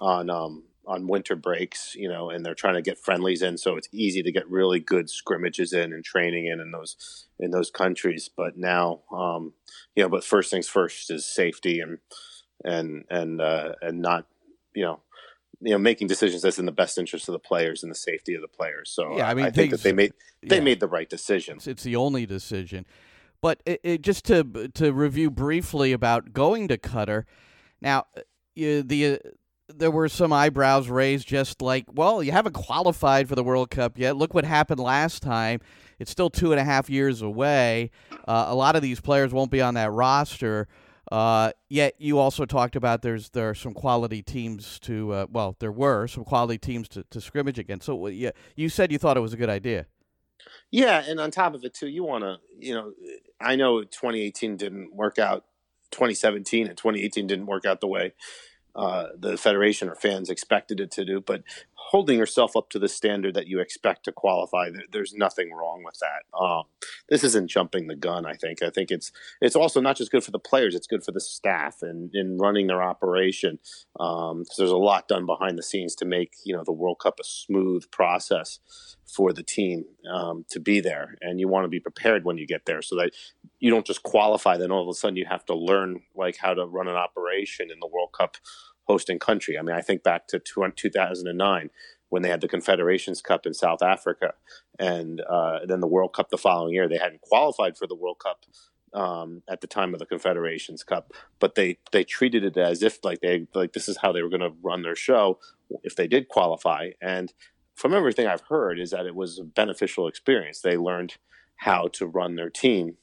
[0.00, 3.76] on um, on winter breaks, you know, and they're trying to get friendlies in, so
[3.76, 7.70] it's easy to get really good scrimmages in and training in in those in those
[7.70, 8.28] countries.
[8.34, 9.52] But now, um,
[9.94, 11.98] you know, but first things first is safety and
[12.64, 14.26] and and uh, and not
[14.74, 15.00] you know
[15.60, 18.34] you know making decisions that's in the best interest of the players and the safety
[18.34, 18.90] of the players.
[18.90, 20.12] So yeah, I mean, I think that they made
[20.42, 21.58] they yeah, made the right decision.
[21.64, 22.84] It's the only decision.
[23.40, 27.24] But it, it, just to to review briefly about going to Qatar.
[27.80, 28.22] Now, uh,
[28.54, 29.16] you, the uh,
[29.68, 33.98] there were some eyebrows raised, just like, well, you haven't qualified for the World Cup
[33.98, 34.16] yet.
[34.16, 35.60] Look what happened last time.
[35.98, 37.90] It's still two and a half years away.
[38.26, 40.68] Uh, a lot of these players won't be on that roster.
[41.10, 45.56] Uh, yet you also talked about there's there are some quality teams to uh, well
[45.58, 47.86] there were some quality teams to, to scrimmage against.
[47.86, 49.86] So yeah, you said you thought it was a good idea.
[50.70, 52.92] Yeah, and on top of it too, you want to you know
[53.40, 55.44] I know 2018 didn't work out,
[55.90, 58.12] 2017 and 2018 didn't work out the way
[58.74, 61.42] uh, the federation or fans expected it to do, but
[61.88, 65.98] holding yourself up to the standard that you expect to qualify, there's nothing wrong with
[66.00, 66.38] that.
[66.38, 66.64] Um,
[67.08, 68.26] this isn't jumping the gun.
[68.26, 68.62] I think.
[68.62, 71.20] I think it's it's also not just good for the players; it's good for the
[71.20, 73.58] staff and in running their operation.
[73.98, 77.18] Um, there's a lot done behind the scenes to make you know the World Cup
[77.20, 78.60] a smooth process
[79.06, 82.46] for the team um, to be there, and you want to be prepared when you
[82.46, 83.12] get there, so that
[83.60, 84.58] you don't just qualify.
[84.58, 87.70] Then all of a sudden you have to learn like how to run an operation
[87.70, 88.36] in the World Cup
[88.88, 89.58] hosting country.
[89.58, 91.70] I mean, I think back to 2009
[92.08, 94.32] when they had the Confederations Cup in South Africa,
[94.78, 96.88] and uh, then the World Cup the following year.
[96.88, 98.44] They hadn't qualified for the World Cup
[98.94, 103.04] um, at the time of the Confederations Cup, but they they treated it as if
[103.04, 105.38] like they like this is how they were going to run their show
[105.82, 106.90] if they did qualify.
[107.00, 107.32] And
[107.74, 110.60] from everything I've heard, is that it was a beneficial experience.
[110.60, 111.16] They learned
[111.56, 112.96] how to run their team.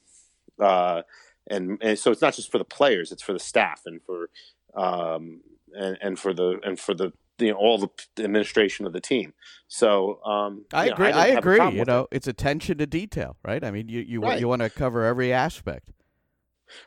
[0.59, 1.03] Uh,
[1.49, 4.29] and, and so it's not just for the players; it's for the staff and for
[4.75, 5.41] um,
[5.75, 7.89] and, and for the and for the you know, all the
[8.23, 9.33] administration of the team.
[9.67, 11.11] So um, I agree.
[11.11, 11.69] Know, I, I agree.
[11.71, 12.17] You know, it.
[12.17, 13.63] it's attention to detail, right?
[13.63, 14.39] I mean, you you right.
[14.39, 15.91] you want to cover every aspect.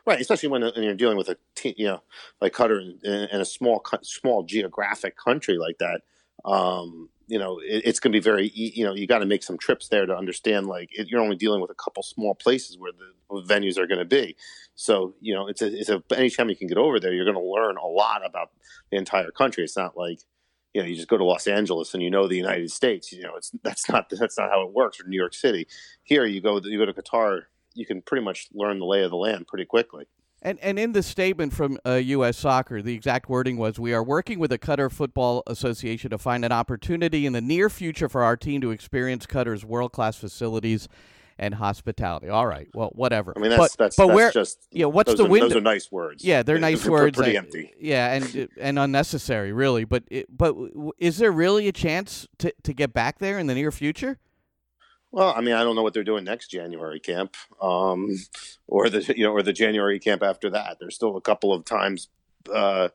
[0.05, 2.01] Right, especially when, when you're dealing with a team, you know,
[2.41, 6.01] like Qatar in, in, a small small geographic country like that.
[6.43, 9.43] Um, you know, it, it's going to be very, you know, you got to make
[9.43, 10.67] some trips there to understand.
[10.67, 13.99] Like, it, you're only dealing with a couple small places where the venues are going
[13.99, 14.35] to be.
[14.79, 16.01] So, you know, it's a, it's a.
[16.15, 18.51] Anytime you can get over there, you're going to learn a lot about
[18.89, 19.65] the entire country.
[19.65, 20.21] It's not like,
[20.73, 23.11] you know, you just go to Los Angeles and you know the United States.
[23.11, 24.97] You know, it's that's not that's not how it works.
[25.01, 25.67] Or New York City.
[26.03, 27.41] Here, you go you go to Qatar,
[27.73, 30.05] you can pretty much learn the lay of the land pretty quickly.
[30.41, 32.37] And and in the statement from uh, U.S.
[32.37, 36.45] Soccer, the exact wording was, "We are working with the Qatar Football Association to find
[36.45, 40.87] an opportunity in the near future for our team to experience Qatar's world class facilities."
[41.41, 42.27] And hospitality.
[42.27, 42.67] All right.
[42.73, 43.33] Well, whatever.
[43.33, 44.67] I mean, that's but, that's, but that's where, just.
[44.71, 44.87] Yeah.
[44.87, 45.47] What's the are, window?
[45.47, 46.21] Those are nice words.
[46.21, 47.17] Yeah, they're nice words.
[47.17, 47.73] Pretty empty.
[47.79, 49.85] Yeah, and and unnecessary, really.
[49.85, 50.53] But it, but
[50.97, 54.19] is there really a chance to to get back there in the near future?
[55.11, 58.17] Well, I mean, I don't know what they're doing next January camp, um,
[58.67, 60.77] or the you know, or the January camp after that.
[60.79, 62.09] There's still a couple of times.
[62.53, 62.89] Uh,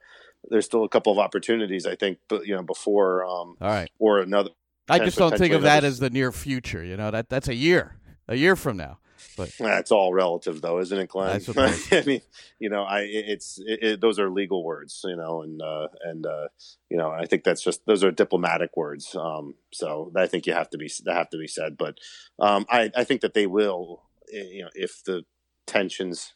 [0.51, 3.25] there's still a couple of opportunities, I think, but you know, before.
[3.25, 3.91] Um, All right.
[3.99, 4.51] Or another.
[4.89, 6.85] I just don't think of that as the near future.
[6.85, 7.97] You know that that's a year,
[8.29, 8.99] a year from now.
[9.37, 11.41] But that's all relative, though, isn't it, Glenn?
[11.57, 12.21] I, I mean,
[12.59, 16.27] you know, I it's it, it, those are legal words, you know, and uh, and
[16.27, 16.49] uh,
[16.91, 19.15] you know, I think that's just those are diplomatic words.
[19.15, 21.77] Um, so I think you have to be that have to be said.
[21.77, 21.99] But
[22.39, 25.25] um, I I think that they will, eh, you know, if the
[25.67, 26.35] tensions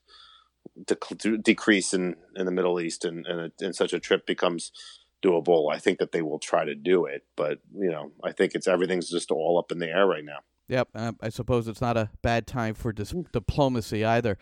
[0.86, 4.72] de- decrease in in the Middle East and and, a, and such a trip becomes
[5.22, 7.24] doable, I think that they will try to do it.
[7.36, 10.38] But you know, I think it's everything's just all up in the air right now.
[10.68, 10.88] Yep,
[11.22, 13.30] I suppose it's not a bad time for dis- mm.
[13.32, 14.38] diplomacy either.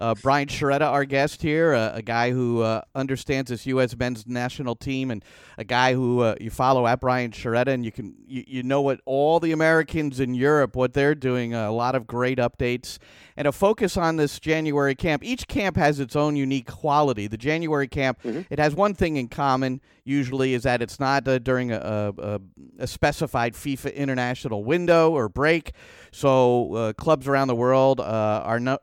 [0.00, 3.94] Uh, Brian Sciaretta, our guest here, uh, a guy who uh, understands this U.S.
[3.94, 5.22] men's national team, and
[5.58, 8.80] a guy who uh, you follow at Brian Sciaretta, and you can you, you know
[8.80, 11.52] what all the Americans in Europe what they're doing.
[11.52, 12.98] a lot of great updates
[13.36, 15.22] and a focus on this January camp.
[15.22, 17.26] Each camp has its own unique quality.
[17.26, 18.42] The January camp mm-hmm.
[18.48, 19.82] it has one thing in common.
[20.04, 22.40] Usually, is that it's not uh, during a, a,
[22.78, 25.72] a, specified FIFA international window or break.
[26.10, 28.80] So uh, clubs around the world are not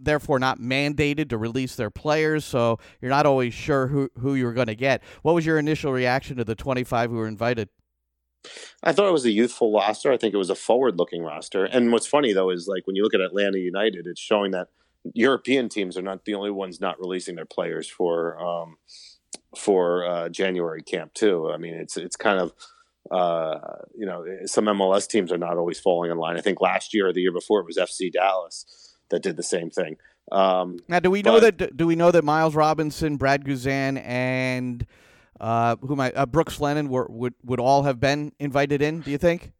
[0.00, 4.52] therefore not mandated to release their players, so you're not always sure who, who you're
[4.52, 5.02] going to get.
[5.22, 7.68] What was your initial reaction to the 25 who were invited?
[8.82, 10.10] I thought it was a youthful roster.
[10.10, 11.64] I think it was a forward-looking roster.
[11.64, 14.68] And what's funny though is like when you look at Atlanta United, it's showing that
[15.14, 18.76] European teams are not the only ones not releasing their players for um,
[19.56, 21.50] for uh, January camp too.
[21.50, 22.52] I mean, it's it's kind of
[23.10, 23.58] uh,
[23.96, 26.36] you know some MLS teams are not always falling in line.
[26.36, 29.42] I think last year or the year before it was FC Dallas that did the
[29.42, 29.96] same thing.
[30.32, 31.76] Um, now, do we know that?
[31.76, 34.86] Do we know that Miles Robinson, Brad Guzan, and
[35.40, 39.00] uh, who might uh, Brooks Lennon were, would would all have been invited in?
[39.00, 39.52] Do you think?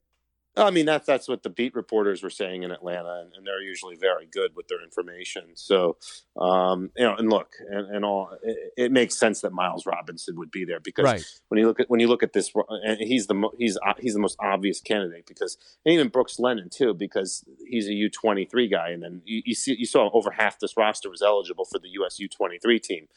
[0.64, 3.62] I mean, that's that's what the beat reporters were saying in Atlanta, and, and they're
[3.62, 5.44] usually very good with their information.
[5.54, 5.96] So,
[6.40, 10.36] um, you know, and look, and, and all, it, it, makes sense that Miles Robinson
[10.38, 11.24] would be there because right.
[11.48, 14.14] when you look at when you look at this, and he's the mo- he's he's
[14.14, 18.44] the most obvious candidate because and even Brooks Lennon too because he's a U twenty
[18.44, 21.64] three guy, and then you, you see you saw over half this roster was eligible
[21.64, 23.08] for the US U twenty three team.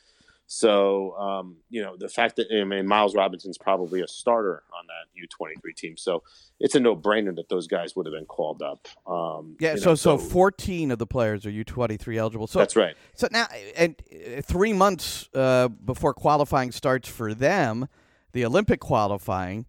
[0.47, 4.85] So, um, you know, the fact that I mean Miles Robinson's probably a starter on
[4.87, 6.23] that U23 team, so
[6.59, 8.87] it's a no-brainer that those guys would have been called up.
[9.07, 12.47] Um, yeah, so, know, so, so 14 of the players are U23 eligible.
[12.47, 12.95] So that's right.
[13.15, 17.87] So now, and uh, three months uh, before qualifying starts for them,
[18.33, 19.65] the Olympic qualifying,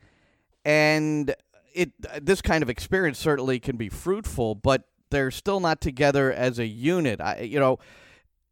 [0.64, 1.34] and
[1.72, 6.58] it this kind of experience certainly can be fruitful, but they're still not together as
[6.58, 7.20] a unit.
[7.20, 7.78] I, you know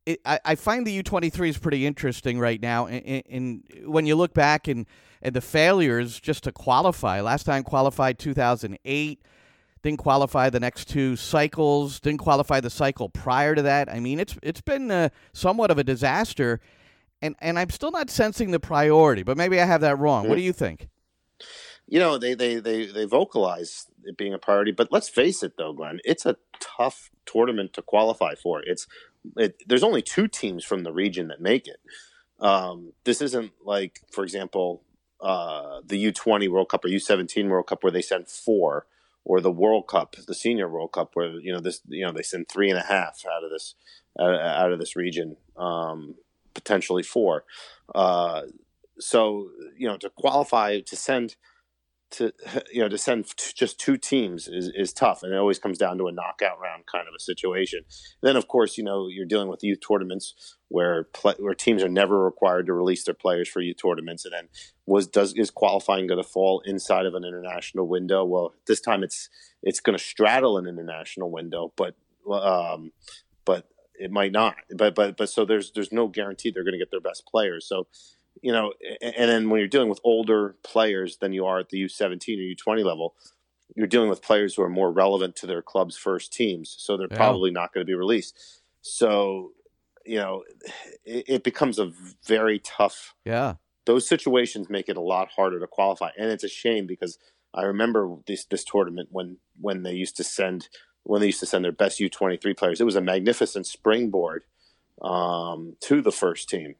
[0.07, 2.89] it, I, I find the U23 is pretty interesting right now.
[2.89, 4.87] In, when you look back and
[5.25, 9.23] and the failures just to qualify, last time qualified 2008,
[9.83, 13.89] didn't qualify the next two cycles, didn't qualify the cycle prior to that.
[13.89, 16.61] I mean, it's it's been uh, somewhat of a disaster,
[17.21, 19.23] and and I'm still not sensing the priority.
[19.23, 20.29] But maybe I have that wrong.
[20.29, 20.89] What do you think?
[21.87, 25.57] You know, they they they they vocalize it being a priority, but let's face it,
[25.57, 28.63] though, Glenn, it's a tough tournament to qualify for.
[28.63, 28.87] It's
[29.37, 31.81] it, there's only two teams from the region that make it.
[32.41, 34.83] Um, this isn't like, for example,
[35.21, 38.87] uh, the U20 World Cup or U17 World Cup where they send four,
[39.25, 42.23] or the World Cup, the Senior World Cup, where you know this, you know, they
[42.23, 43.77] send three and a half out of this
[44.19, 46.17] uh, out of this region, um,
[46.55, 47.45] potentially four.
[47.95, 48.43] Uh,
[48.99, 51.37] so you know, to qualify to send
[52.13, 52.33] to
[52.73, 55.79] you know to send t- just two teams is, is tough and it always comes
[55.79, 57.81] down to a knockout round kind of a situation.
[58.23, 61.09] Then of course you know you're dealing with youth tournaments where
[61.39, 64.49] where teams are never required to release their players for youth tournaments and then
[64.87, 68.25] was does is qualifying going to fall inside of an international window?
[68.25, 69.29] Well this time it's
[69.63, 71.95] it's going to straddle an international window but
[72.31, 72.93] um
[73.45, 74.57] but it might not.
[74.77, 77.67] But but but so there's there's no guarantee they're going to get their best players.
[77.67, 77.87] So
[78.43, 81.85] you know, and then when you're dealing with older players than you are at the
[81.85, 83.15] U17 or U20 level,
[83.77, 87.07] you're dealing with players who are more relevant to their club's first teams, so they're
[87.11, 87.17] yeah.
[87.17, 88.37] probably not going to be released.
[88.83, 89.53] So,
[90.05, 90.43] you know,
[91.05, 91.93] it, it, becomes a
[92.27, 93.15] very tough.
[93.25, 93.55] Yeah.
[93.87, 97.19] Those situations make it a lot harder to qualify, and it's a shame because
[97.55, 100.69] I remember this this tournament when when they used to send
[101.05, 102.81] when they used to send their best U23 players.
[102.81, 104.45] It was a magnificent springboard
[105.01, 106.75] um, to the first team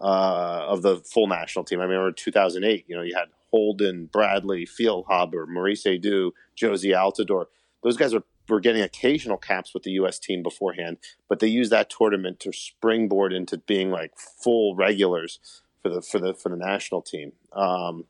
[0.00, 1.80] uh, of the full national team.
[1.80, 2.84] I remember 2008.
[2.88, 7.46] You know, you had Holden, Bradley, Feilhaber, Maurice Edu, Jozy Altidore.
[7.82, 10.18] Those guys are were getting occasional caps with the U.S.
[10.18, 10.98] team beforehand,
[11.28, 15.38] but they used that tournament to springboard into being like full regulars
[15.82, 17.32] for the for the for the national team.
[17.52, 18.04] Um,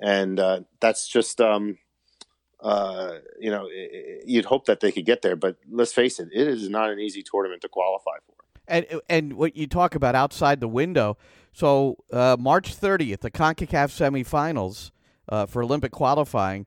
[0.00, 1.78] and uh, that's just um,
[2.60, 6.28] uh, you know it, you'd hope that they could get there, but let's face it,
[6.32, 10.14] it is not an easy tournament to qualify for and and what you talk about
[10.14, 11.16] outside the window.
[11.52, 14.90] So uh, March 30th, the Concacaf semifinals
[15.28, 16.66] uh, for Olympic qualifying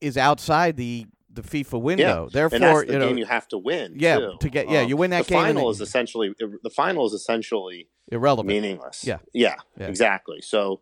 [0.00, 1.06] is outside the
[1.36, 2.24] the FIFA window.
[2.24, 2.28] Yeah.
[2.32, 3.94] Therefore, and that's the you know, game you have to win.
[3.96, 4.36] Yeah, too.
[4.40, 5.42] to get yeah, um, you win that the game.
[5.42, 9.04] The final is essentially the final is essentially irrelevant, meaningless.
[9.04, 9.86] Yeah, yeah, yeah.
[9.86, 10.40] exactly.
[10.40, 10.80] So,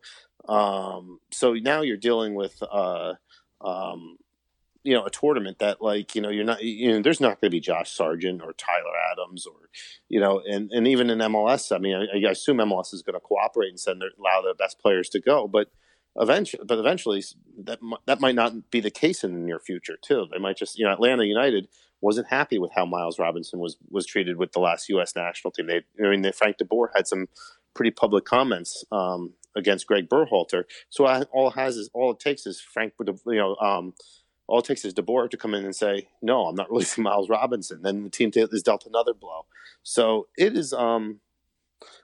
[0.48, 3.14] um, so now you're dealing with uh,
[3.61, 4.16] um,
[4.85, 7.51] you know a tournament that like you know you're not you know there's not going
[7.51, 9.70] to be Josh Sargent or Tyler Adams or
[10.09, 13.14] you know and and even in MLS I mean I, I assume MLS is going
[13.14, 15.68] to cooperate and send their, allow their best players to go but
[16.16, 17.24] eventually but eventually
[17.64, 20.78] that that might not be the case in the near future too they might just
[20.78, 21.66] you know Atlanta United
[22.03, 25.16] wasn't happy with how Miles Robinson was was treated with the last U.S.
[25.16, 27.26] national team they I mean they, Frank DeBoer had some
[27.74, 32.47] pretty public comments um, against Greg Berhalter so all it has is all it takes
[32.47, 33.95] is Frank you know um,
[34.47, 37.28] all it takes is DeBoer to come in and say, "No, I'm not releasing Miles
[37.28, 39.47] Robinson." Then the team is dealt another blow.
[39.82, 41.20] So it is, um,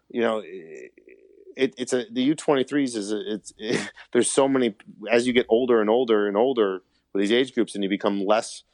[0.08, 4.74] you know, it, it's a the U23s is a, it's it, there's so many
[5.10, 6.82] as you get older and older and older
[7.12, 8.64] with these age groups, and you become less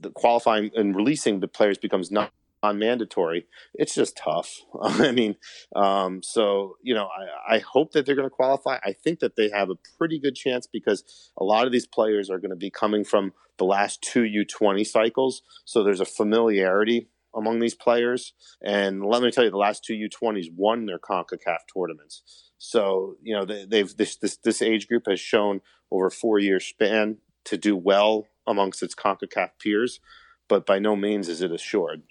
[0.00, 2.32] the qualifying and releasing the players becomes not
[2.62, 4.60] non-mandatory, it's just tough.
[4.82, 5.36] I mean,
[5.74, 8.78] um, so you know, I, I hope that they're going to qualify.
[8.84, 12.30] I think that they have a pretty good chance because a lot of these players
[12.30, 17.08] are going to be coming from the last two U20 cycles, so there's a familiarity
[17.34, 18.32] among these players.
[18.62, 22.50] And let me tell you, the last two U20s won their Concacaf tournaments.
[22.58, 26.38] So you know, they, have this, this this age group has shown over a four
[26.38, 30.00] year span to do well amongst its Concacaf peers,
[30.48, 32.02] but by no means is it assured.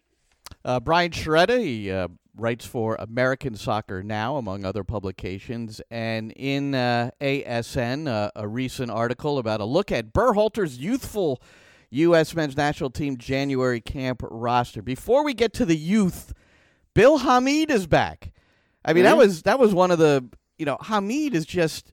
[0.64, 5.82] Uh, Brian Sciaretta, he uh, writes for American Soccer Now, among other publications.
[5.90, 11.42] And in uh, ASN, uh, a recent article about a look at Berhalter's youthful
[11.90, 12.36] U.S.
[12.36, 14.82] men's national team January camp roster.
[14.82, 16.34] Before we get to the youth,
[16.94, 18.32] Bill Hamid is back.
[18.84, 19.12] I mean, mm-hmm.
[19.12, 20.28] that was that was one of the
[20.58, 21.92] you know Hamid is just.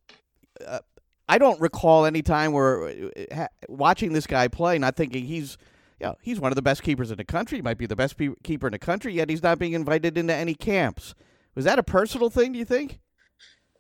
[0.64, 0.80] Uh,
[1.26, 5.57] I don't recall any time where uh, watching this guy play, not thinking he's
[6.01, 7.59] you know, he's one of the best keepers in the country.
[7.59, 10.18] He might be the best pe- keeper in the country, yet he's not being invited
[10.18, 11.14] into any camps.
[11.55, 12.53] Was that a personal thing?
[12.53, 13.01] Do you think?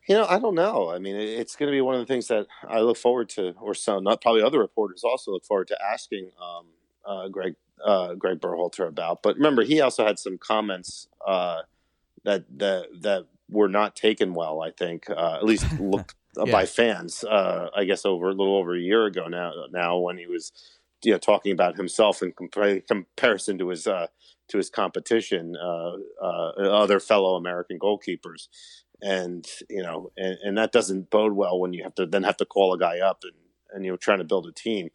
[0.08, 0.90] You know, I don't know.
[0.90, 3.54] I mean, it's going to be one of the things that I look forward to,
[3.60, 6.66] or some, not probably other reporters also look forward to asking um,
[7.06, 7.54] uh, Greg
[7.84, 9.22] uh, Greg Berhalter about.
[9.22, 11.62] But remember, he also had some comments uh,
[12.24, 14.60] that that that were not taken well.
[14.60, 16.52] I think, uh, at least looked yeah.
[16.52, 17.24] by fans.
[17.24, 19.52] Uh, I guess over a little over a year ago now.
[19.72, 20.52] Now, when he was
[21.04, 24.06] you know talking about himself in comparison to his uh,
[24.48, 25.54] to his competition,
[26.20, 28.48] other fellow American goalkeepers
[29.04, 32.38] and you know, and, and that doesn't bode well when you have to then have
[32.38, 33.34] to call a guy up and
[33.72, 34.88] and you're trying to build a team.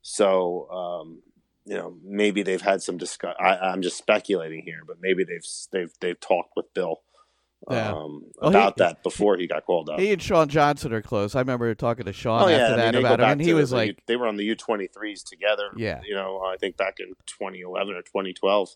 [0.00, 1.22] So um,
[1.64, 3.34] you know, maybe they've had some discuss.
[3.38, 7.00] I, am just speculating here, but maybe they've they've they've talked with Bill
[7.70, 7.92] yeah.
[7.92, 9.98] um, well, about he, that before he got called up.
[9.98, 11.34] He and Sean Johnson are close.
[11.34, 12.56] I remember talking to Sean oh, yeah.
[12.56, 15.24] after I mean, that about him, and he was like, they were on the U23s
[15.24, 15.70] together.
[15.76, 18.68] Yeah, you know, I think back in 2011 or 2012.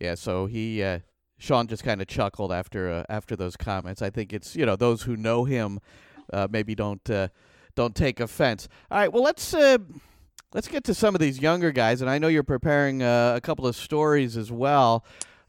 [0.00, 1.00] Yeah, so he uh,
[1.38, 4.02] Sean just kind of chuckled after uh, after those comments.
[4.02, 5.80] I think it's you know those who know him
[6.32, 7.28] uh, maybe don't uh,
[7.74, 8.68] don't take offense.
[8.90, 9.78] All right, well let's uh,
[10.52, 13.40] let's get to some of these younger guys, and I know you're preparing uh, a
[13.40, 15.04] couple of stories as well.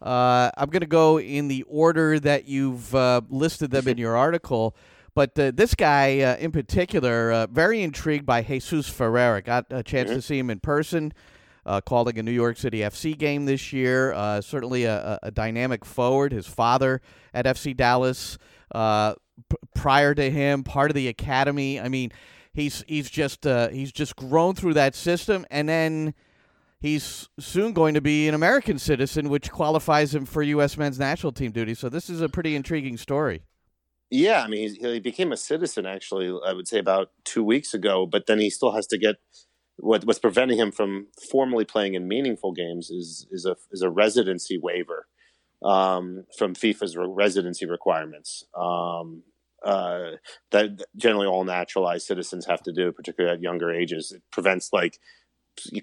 [0.06, 4.76] Uh, I'm going to go in the order that you've listed them in your article.
[5.16, 9.41] But this guy in particular, very intrigued by Jesus Ferreira.
[9.41, 10.18] Got a chance mm-hmm.
[10.18, 11.14] to see him in person
[11.66, 14.14] uh, calling a New York City FC game this year.
[14.14, 16.32] Uh, certainly a, a, dynamic forward.
[16.32, 17.01] His father
[17.34, 18.38] at FC Dallas,
[18.74, 19.16] uh,
[19.49, 21.80] p- prior to him, part of the academy.
[21.80, 22.12] I mean,
[22.53, 26.14] he's he's just uh, he's just grown through that system, and then
[26.86, 30.77] he's soon going to be an American citizen, which qualifies him for U.S.
[30.77, 31.73] men's national team duty.
[31.73, 33.41] So this is a pretty intriguing story.
[34.11, 36.27] Yeah, I mean, he became a citizen actually.
[36.45, 39.15] I would say about two weeks ago, but then he still has to get
[39.77, 43.89] what, what's preventing him from formally playing in meaningful games is is a is a
[43.89, 45.07] residency waiver
[45.63, 48.45] um, from FIFA's residency requirements.
[48.55, 49.23] Um,
[49.63, 50.11] uh,
[50.51, 54.11] that generally all naturalized citizens have to do, particularly at younger ages.
[54.11, 54.99] It prevents like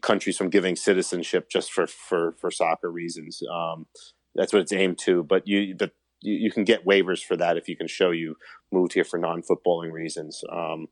[0.00, 3.42] countries from giving citizenship just for for, for soccer reasons.
[3.52, 3.86] Um,
[4.34, 5.22] that's what it's aimed to.
[5.22, 8.36] But you but you, you, can get waivers for that if you can show you
[8.70, 10.42] moved here for non footballing reasons.
[10.50, 10.86] Um,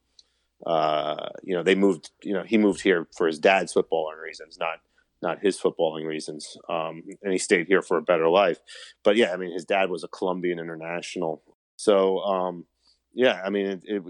[0.66, 2.10] uh, you know, they moved.
[2.22, 4.80] You know, he moved here for his dad's footballing reasons, not
[5.22, 6.56] not his footballing reasons.
[6.68, 8.58] Um, and he stayed here for a better life.
[9.04, 11.42] But yeah, I mean, his dad was a Colombian international,
[11.76, 12.64] so um,
[13.12, 14.02] yeah, I mean, it, it,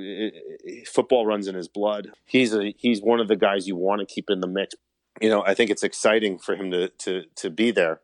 [0.65, 2.13] it, football runs in his blood.
[2.27, 4.75] He's a he's one of the guys you want to keep in the mix.
[5.21, 8.01] You know, I think it's exciting for him to to to be there,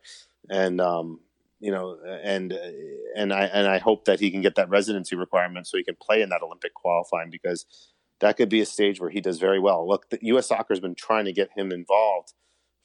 [0.49, 1.21] and um,
[1.61, 2.53] you know, and
[3.15, 5.97] and I and I hope that he can get that residency requirement so he can
[6.01, 7.67] play in that Olympic qualifying because
[8.21, 9.87] that could be a stage where he does very well.
[9.87, 10.49] Look, the U.S.
[10.49, 12.33] Soccer has been trying to get him involved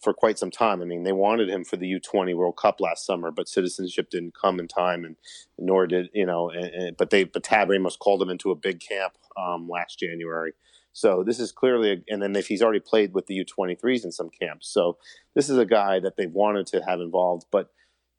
[0.01, 0.81] for quite some time.
[0.81, 4.35] I mean, they wanted him for the U20 World Cup last summer, but citizenship didn't
[4.39, 5.15] come in time, and
[5.57, 6.49] nor did you know.
[6.49, 9.99] And, and, but they, but Tab Ramos called him into a big camp um, last
[9.99, 10.53] January.
[10.93, 14.11] So this is clearly, a, and then if he's already played with the U23s in
[14.11, 14.97] some camps, so
[15.35, 17.45] this is a guy that they wanted to have involved.
[17.51, 17.69] But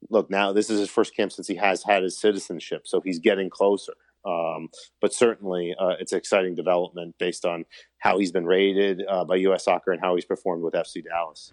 [0.09, 3.19] look, now this is his first camp since he has had his citizenship, so he's
[3.19, 3.93] getting closer.
[4.25, 4.69] Um,
[5.01, 7.65] but certainly, uh, it's an exciting development based on
[7.99, 9.65] how he's been rated uh, by U.S.
[9.65, 11.53] Soccer and how he's performed with FC Dallas.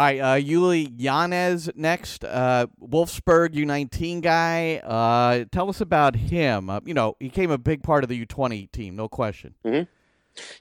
[0.00, 2.24] All right, uh, Uly Llanez next.
[2.24, 4.78] Uh, Wolfsburg U19 guy.
[4.78, 6.70] Uh, tell us about him.
[6.70, 9.56] Uh, you know, he came a big part of the U20 team, no question.
[9.62, 9.82] Mm-hmm.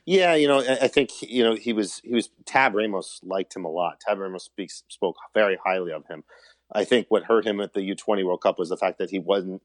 [0.06, 3.64] Yeah, you know, I think you know he was he was Tab Ramos liked him
[3.64, 4.02] a lot.
[4.02, 6.26] Tab Ramos speaks spoke very highly of him.
[6.74, 9.20] I think what hurt him at the U20 World Cup was the fact that he
[9.20, 9.62] wasn't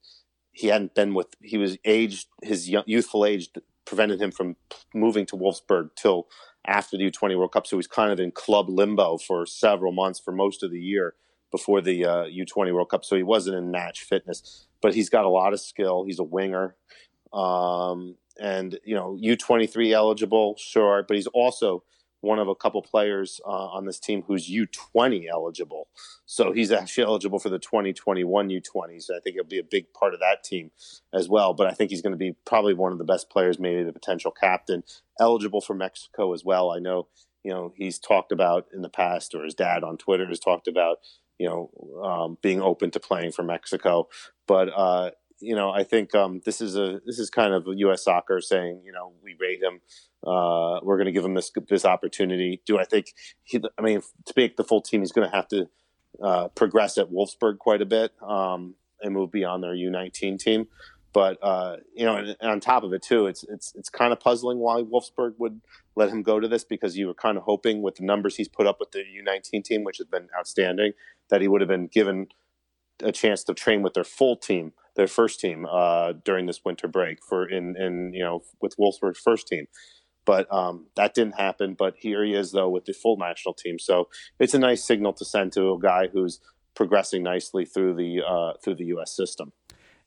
[0.52, 3.50] he hadn't been with he was aged his youthful age
[3.86, 4.54] prevented him from
[4.94, 6.28] moving to Wolfsburg till
[6.66, 7.66] after the U20 World Cup.
[7.66, 11.14] So he's kind of in club limbo for several months for most of the year
[11.50, 13.04] before the uh, U20 World Cup.
[13.04, 16.04] So he wasn't in match fitness, but he's got a lot of skill.
[16.04, 16.74] He's a winger.
[17.32, 21.84] Um, and, you know, U23 eligible, sure, but he's also
[22.24, 25.88] one of a couple players uh, on this team who's U20 eligible.
[26.26, 29.10] So he's actually eligible for the 2021 U20s.
[29.10, 30.70] I think he'll be a big part of that team
[31.12, 31.54] as well.
[31.54, 33.92] But I think he's going to be probably one of the best players, maybe the
[33.92, 34.82] potential captain,
[35.20, 36.70] eligible for Mexico as well.
[36.70, 37.08] I know,
[37.44, 40.66] you know, he's talked about in the past, or his dad on Twitter has talked
[40.66, 40.98] about,
[41.38, 44.08] you know, um, being open to playing for Mexico.
[44.46, 45.10] But uh,
[45.40, 48.04] you know, I think um, this is a this is kind of U.S.
[48.04, 49.80] soccer saying, you know, we rate him.
[50.26, 52.62] Uh, we're going to give him this this opportunity.
[52.66, 53.14] Do I think?
[53.42, 55.68] He, I mean, to make the full team, he's going to have to
[56.22, 60.68] uh, progress at Wolfsburg quite a bit um, and move beyond their U19 team.
[61.12, 64.12] But uh, you know, and, and, on top of it too, it's it's it's kind
[64.12, 65.60] of puzzling why Wolfsburg would
[65.94, 68.48] let him go to this because you were kind of hoping with the numbers he's
[68.48, 70.92] put up with the U19 team, which has been outstanding,
[71.28, 72.28] that he would have been given
[73.00, 76.88] a chance to train with their full team their first team uh, during this winter
[76.88, 79.66] break for in in you know with Wolfsburg's first team.
[80.26, 81.74] But um, that didn't happen.
[81.74, 83.78] But here he is though with the full national team.
[83.78, 86.40] So it's a nice signal to send to a guy who's
[86.74, 89.14] progressing nicely through the uh, through the U.S.
[89.14, 89.52] system.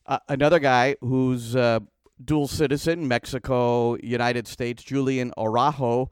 [0.06, 1.80] Uh, another guy who's uh,
[2.24, 6.12] dual citizen, Mexico, United States, Julian Araujo,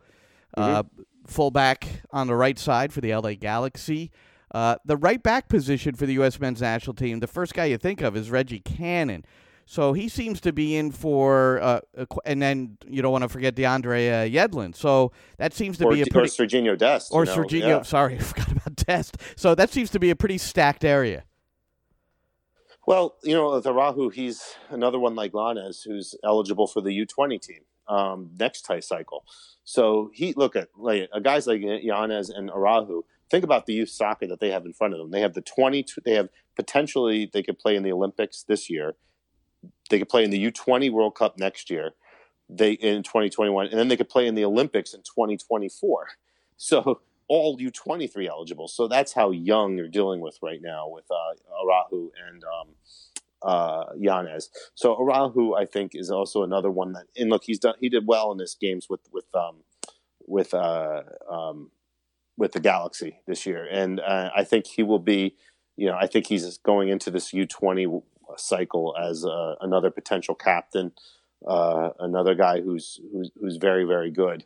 [0.57, 1.01] uh, mm-hmm.
[1.27, 4.11] fullback on the right side for the LA Galaxy.
[4.51, 6.39] Uh, the right back position for the U.S.
[6.39, 9.25] men's national team, the first guy you think of is Reggie Cannon.
[9.65, 11.79] So he seems to be in for, uh,
[12.23, 14.75] and then you don't want to forget DeAndre uh, Yedlin.
[14.75, 16.27] So that seems to or, be a pretty.
[16.27, 17.11] Or Serginho Dest.
[17.11, 17.37] Or you know?
[17.37, 17.67] Serginho.
[17.67, 17.81] Yeah.
[17.81, 19.17] Sorry, I forgot about Dest.
[19.35, 21.23] So that seems to be a pretty stacked area.
[22.87, 27.41] Well, you know, with Araujo, he's another one like Llanez who's eligible for the U20
[27.41, 29.25] team um, next tie cycle.
[29.63, 33.05] So he look at like guys like Llanez and Araujo.
[33.29, 35.11] Think about the youth soccer that they have in front of them.
[35.11, 35.85] They have the 20.
[36.03, 38.95] They have potentially they could play in the Olympics this year.
[39.89, 41.91] They could play in the U20 World Cup next year.
[42.47, 46.07] They in 2021, and then they could play in the Olympics in 2024.
[46.57, 48.69] So all U23 eligible.
[48.69, 52.67] So that's how young you're dealing with right now with uh, Araujo and um,
[53.41, 54.49] uh, Llanez.
[54.73, 57.07] So Araujo, I think, is also another one that.
[57.17, 57.75] And look, he's done.
[57.79, 59.57] He did well in this games with with um,
[60.25, 61.71] with uh, um,
[62.37, 65.35] with the Galaxy this year, and uh, I think he will be.
[65.77, 68.01] You know, I think he's going into this U20
[68.37, 70.93] cycle as uh, another potential captain,
[71.45, 74.45] uh, another guy who's who's who's very very good.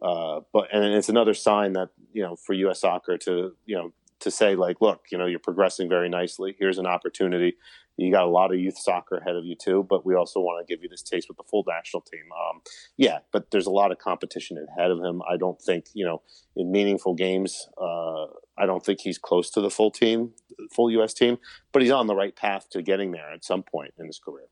[0.00, 2.80] Uh, but and it's another sign that you know for U.S.
[2.80, 6.56] soccer to you know to say like, look, you know, you're progressing very nicely.
[6.58, 7.56] Here's an opportunity.
[7.96, 10.64] You got a lot of youth soccer ahead of you too, but we also want
[10.64, 12.22] to give you this taste with the full national team.
[12.32, 12.60] Um,
[12.96, 15.20] yeah, but there's a lot of competition ahead of him.
[15.28, 16.22] I don't think you know
[16.54, 17.68] in meaningful games.
[17.76, 20.30] Uh, I don't think he's close to the full team,
[20.70, 21.12] full U.S.
[21.12, 21.38] team,
[21.72, 24.46] but he's on the right path to getting there at some point in his career.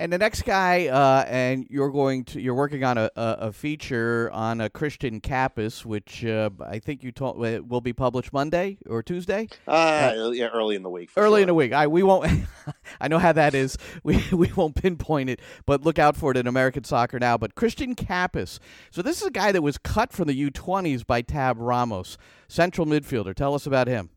[0.00, 3.52] And the next guy, uh, and you're going to you're working on a, a, a
[3.52, 8.78] feature on a Christian Cappis, which uh, I think you told will be published Monday
[8.88, 9.48] or Tuesday.
[9.68, 11.10] Uh, uh yeah, early in the week.
[11.18, 11.40] Early sure.
[11.42, 11.74] in the week.
[11.74, 12.32] I we won't.
[13.00, 13.76] I know how that is.
[14.02, 17.36] We we won't pinpoint it, but look out for it in American soccer now.
[17.36, 18.58] But Christian Cappis.
[18.90, 22.16] So this is a guy that was cut from the U20s by Tab Ramos,
[22.48, 23.34] central midfielder.
[23.34, 24.08] Tell us about him.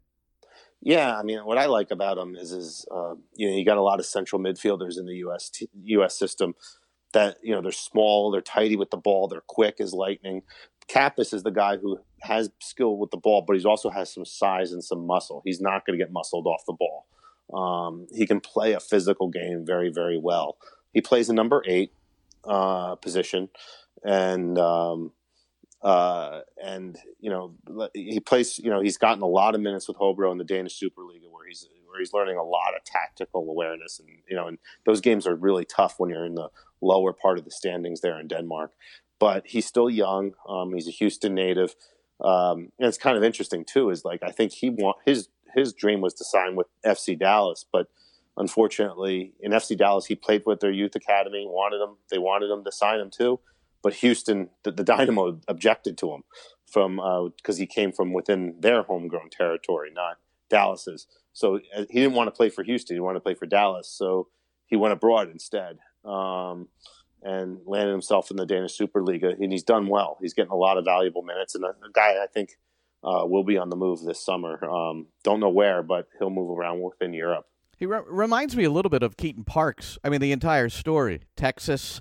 [0.85, 3.77] Yeah, I mean, what I like about him is, is uh, you know, you got
[3.77, 5.49] a lot of central midfielders in the U.S.
[5.49, 6.19] T- U.S.
[6.19, 6.55] system
[7.13, 10.41] that you know they're small, they're tidy with the ball, they're quick as lightning.
[10.89, 14.25] Cappis is the guy who has skill with the ball, but he also has some
[14.25, 15.41] size and some muscle.
[15.45, 17.05] He's not going to get muscled off the ball.
[17.53, 20.57] Um, he can play a physical game very, very well.
[20.91, 21.93] He plays a number eight
[22.43, 23.47] uh, position,
[24.03, 25.13] and um,
[25.83, 27.53] uh, and you know
[27.93, 28.57] he plays.
[28.57, 31.47] You know he's gotten a lot of minutes with Hobro in the Danish Superliga, where
[31.47, 35.27] he's where he's learning a lot of tactical awareness, and you know, and those games
[35.27, 36.49] are really tough when you're in the
[36.81, 38.71] lower part of the standings there in Denmark.
[39.19, 40.33] But he's still young.
[40.47, 41.75] Um, he's a Houston native,
[42.21, 43.89] um, and it's kind of interesting too.
[43.89, 47.65] Is like I think he want his his dream was to sign with FC Dallas,
[47.69, 47.87] but
[48.37, 52.63] unfortunately in FC Dallas he played with their youth academy, wanted him, they wanted him
[52.63, 53.39] to sign him too
[53.83, 56.23] but Houston, the, the Dynamo objected to him
[56.65, 56.95] from
[57.37, 60.17] because uh, he came from within their homegrown territory, not
[60.49, 61.05] Dallas's.
[61.33, 63.87] So uh, he didn't want to play for Houston; he wanted to play for Dallas.
[63.87, 64.29] So
[64.65, 66.69] he went abroad instead um,
[67.21, 70.17] and landed himself in the Danish Superliga, and he's done well.
[70.21, 72.51] He's getting a lot of valuable minutes, and a, a guy I think
[73.03, 74.63] uh, will be on the move this summer.
[74.63, 77.45] Um, don't know where, but he'll move around within Europe.
[77.77, 79.97] He re- reminds me a little bit of Keaton Parks.
[80.03, 81.99] I mean, the entire story, Texas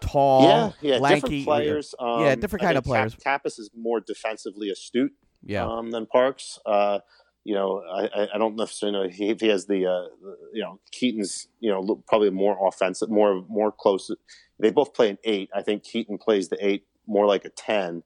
[0.00, 1.94] tall, yeah, yeah, lanky different players.
[1.98, 3.14] Um, yeah, different kind of players.
[3.14, 5.66] Cap- Cappis is more defensively astute, yeah.
[5.66, 6.58] um, than Parks.
[6.66, 7.00] Uh,
[7.44, 11.48] you know, I, I don't necessarily know he, he has the, uh, you know, Keaton's,
[11.58, 14.10] you know, probably more offensive, more more close.
[14.58, 15.48] They both play an eight.
[15.54, 18.02] I think Keaton plays the eight more like a ten,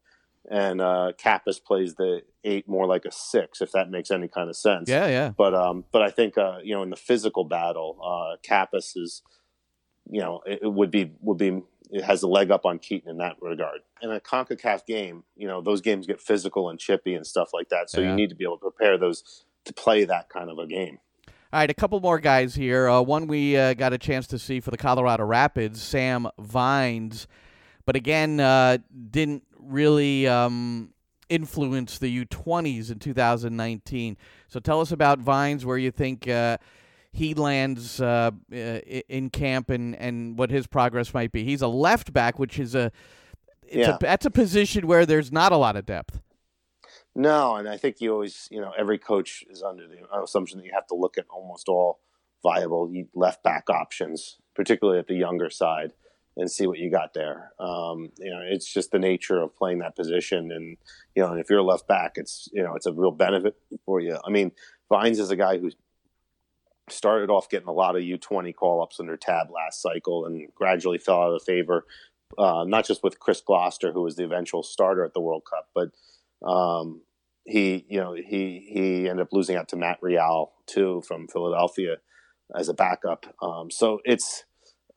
[0.48, 4.48] and uh, Cappis plays the eight more like a six, if that makes any kind
[4.48, 4.88] of sense.
[4.88, 5.32] Yeah, yeah.
[5.36, 9.22] But um, but I think uh, you know, in the physical battle, uh, Cappis is,
[10.08, 11.60] you know, it, it would be would be
[11.94, 13.78] it has a leg up on Keaton in that regard.
[14.02, 17.68] In a CONCACAF game, you know, those games get physical and chippy and stuff like
[17.68, 17.88] that.
[17.88, 18.10] So yeah.
[18.10, 20.98] you need to be able to prepare those to play that kind of a game.
[21.28, 22.88] All right, a couple more guys here.
[22.88, 27.28] Uh, one we uh, got a chance to see for the Colorado Rapids, Sam Vines,
[27.86, 28.78] but again, uh,
[29.10, 30.92] didn't really um,
[31.28, 34.16] influence the U20s in 2019.
[34.48, 36.58] So tell us about Vines, where you think uh,
[37.14, 41.44] he lands uh, in camp and, and what his progress might be.
[41.44, 42.90] He's a left back, which is a,
[43.70, 43.94] yeah.
[43.94, 46.20] a that's a position where there's not a lot of depth.
[47.14, 50.66] No, and I think you always, you know, every coach is under the assumption that
[50.66, 52.00] you have to look at almost all
[52.42, 55.92] viable left back options, particularly at the younger side,
[56.36, 57.52] and see what you got there.
[57.60, 60.76] Um, you know, it's just the nature of playing that position, and
[61.14, 63.54] you know, if you're a left back, it's you know, it's a real benefit
[63.86, 64.18] for you.
[64.24, 64.50] I mean,
[64.88, 65.70] Vines is a guy who
[66.88, 70.98] started off getting a lot of U20 call ups under Tab last cycle, and gradually
[70.98, 71.86] fell out of favor.
[72.36, 75.68] Uh, not just with Chris Gloster, who was the eventual starter at the World Cup,
[75.74, 75.90] but
[76.46, 77.02] um,
[77.44, 81.96] he, you know, he he ended up losing out to Matt Real too from Philadelphia
[82.56, 83.26] as a backup.
[83.40, 84.44] Um, so it's,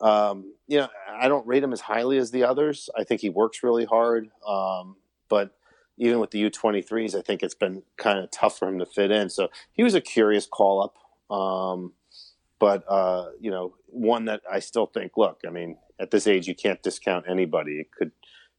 [0.01, 2.89] um, you know, I don't rate him as highly as the others.
[2.97, 4.95] I think he works really hard, um,
[5.29, 5.51] but
[5.97, 9.11] even with the U23s, I think it's been kind of tough for him to fit
[9.11, 9.29] in.
[9.29, 10.95] So he was a curious call up,
[11.29, 11.93] um,
[12.59, 15.13] but uh, you know, one that I still think.
[15.17, 17.79] Look, I mean, at this age, you can't discount anybody.
[17.79, 18.11] It could,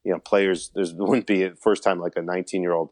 [0.04, 0.70] you know, players.
[0.74, 2.90] There wouldn't be a first time like a 19 year old,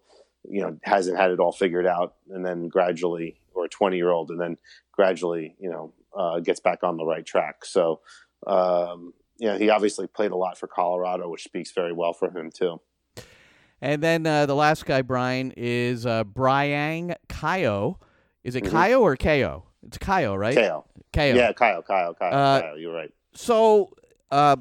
[0.48, 4.10] you know, hasn't had it all figured out, and then gradually, or a 20 year
[4.10, 4.56] old, and then
[4.92, 7.64] gradually, you know, uh, gets back on the right track.
[7.64, 8.00] So,
[8.46, 12.30] um, you know, he obviously played a lot for Colorado, which speaks very well for
[12.30, 12.80] him too.
[13.80, 17.96] And then uh, the last guy, Brian, is uh, Bryang Kayo.
[18.47, 18.76] Is it mm-hmm.
[18.76, 19.64] Kayo or Ko?
[19.82, 20.57] It's Kayo, right?
[20.57, 20.84] Kayo.
[21.12, 21.34] Kayo.
[21.34, 22.74] Yeah, Kayo, Kayo, Kayo, uh.
[22.76, 23.12] You're right.
[23.34, 23.90] So,
[24.30, 24.57] uh,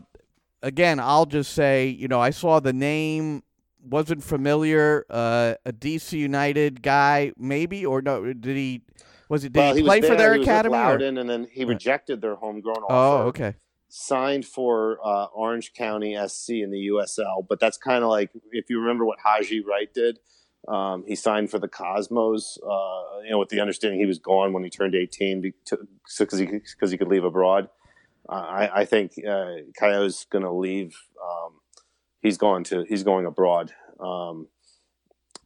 [0.63, 3.43] again, I'll just say, you know, I saw the name,
[3.87, 5.05] wasn't familiar.
[5.07, 8.33] Uh, a DC United guy, maybe, or no?
[8.33, 8.81] Did he?
[9.29, 9.53] Was it?
[9.53, 10.75] Did well, he, he play for their he academy?
[10.75, 13.23] Was Loudoun, and then he rejected their homegrown offer.
[13.23, 13.53] Oh, okay.
[13.87, 18.71] Signed for uh, Orange County SC in the USL, but that's kind of like if
[18.71, 20.17] you remember what Haji Wright did.
[20.67, 24.51] Um, he signed for the Cosmos, uh, you know, with the understanding he was gone
[24.51, 27.69] when he turned 18 because he because he could leave abroad.
[28.27, 30.95] I, I, think uh, Kayo's going to leave.
[31.23, 31.59] Um,
[32.21, 34.47] he's going to he's going abroad um,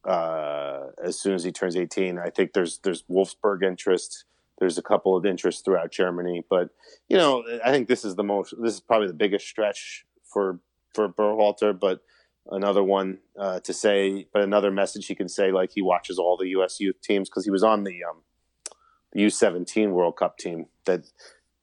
[0.05, 2.17] uh, as soon as he turns 18.
[2.17, 4.25] I think there's there's Wolfsburg interest.
[4.59, 6.69] There's a couple of interests throughout Germany, but
[7.07, 8.53] you know, I think this is the most.
[8.61, 10.59] This is probably the biggest stretch for
[10.93, 12.01] for Berhalter, but
[12.51, 16.37] another one uh, to say, but another message he can say, like he watches all
[16.37, 16.79] the U.S.
[16.79, 18.21] youth teams because he was on the um,
[19.15, 21.05] U17 World Cup team that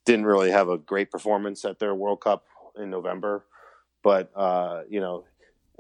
[0.05, 2.45] didn't really have a great performance at their World Cup
[2.77, 3.45] in November,
[4.03, 5.25] but uh, you know,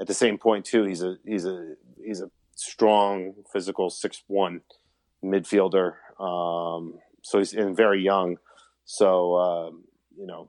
[0.00, 4.62] at the same point too, he's a he's a he's a strong, physical six one
[5.24, 5.94] midfielder.
[6.20, 8.38] Um, so he's and very young.
[8.84, 9.84] So um,
[10.18, 10.48] you know,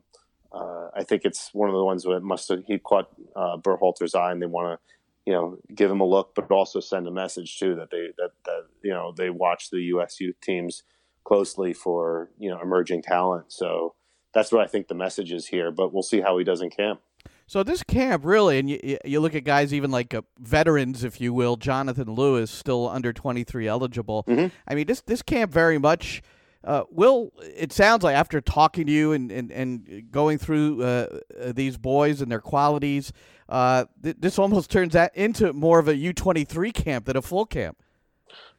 [0.51, 4.15] uh, I think it's one of the ones that must have he caught uh, Berhalter's
[4.15, 4.93] eye, and they want to,
[5.25, 8.31] you know, give him a look, but also send a message too that they that
[8.45, 10.19] that you know they watch the U.S.
[10.19, 10.83] youth teams
[11.23, 13.51] closely for you know emerging talent.
[13.51, 13.95] So
[14.33, 15.71] that's what I think the message is here.
[15.71, 17.01] But we'll see how he does in camp.
[17.49, 21.21] So this camp really, and you you look at guys even like uh, veterans, if
[21.21, 24.23] you will, Jonathan Lewis, still under twenty three eligible.
[24.27, 24.47] Mm-hmm.
[24.67, 26.21] I mean, this this camp very much
[26.67, 31.19] uh, Will, it sounds like after talking to you and, and, and going through uh,
[31.39, 33.13] uh these boys and their qualities,
[33.47, 37.15] uh, th- this almost turns that into more of a U twenty three camp than
[37.15, 37.77] a full camp.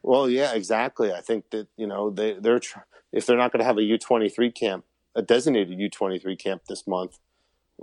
[0.02, 1.12] Well, yeah, exactly.
[1.12, 2.78] I think that you know they they're tr-
[3.12, 6.18] if they're not going to have a U twenty three camp, a designated U twenty
[6.18, 7.18] three camp this month,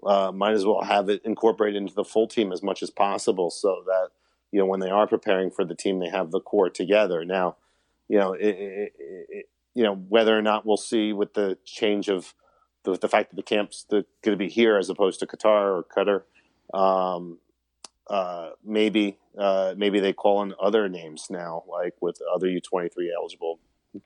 [0.04, 3.52] uh, might as well have it incorporated into the full team as much as possible,
[3.52, 4.10] so that
[4.52, 7.24] you know when they are preparing for the team, they have the core together.
[7.24, 7.58] Now,
[8.08, 8.94] you know, it, it,
[9.30, 9.46] it,
[9.76, 12.34] you know whether or not we'll see with the change of
[12.84, 15.84] the, the fact that the camp's going to be here as opposed to Qatar or
[15.84, 16.24] Qatar.
[16.74, 17.40] Um,
[18.08, 22.90] uh, maybe uh, maybe they call in other names now, like with other U twenty
[22.90, 23.60] three eligible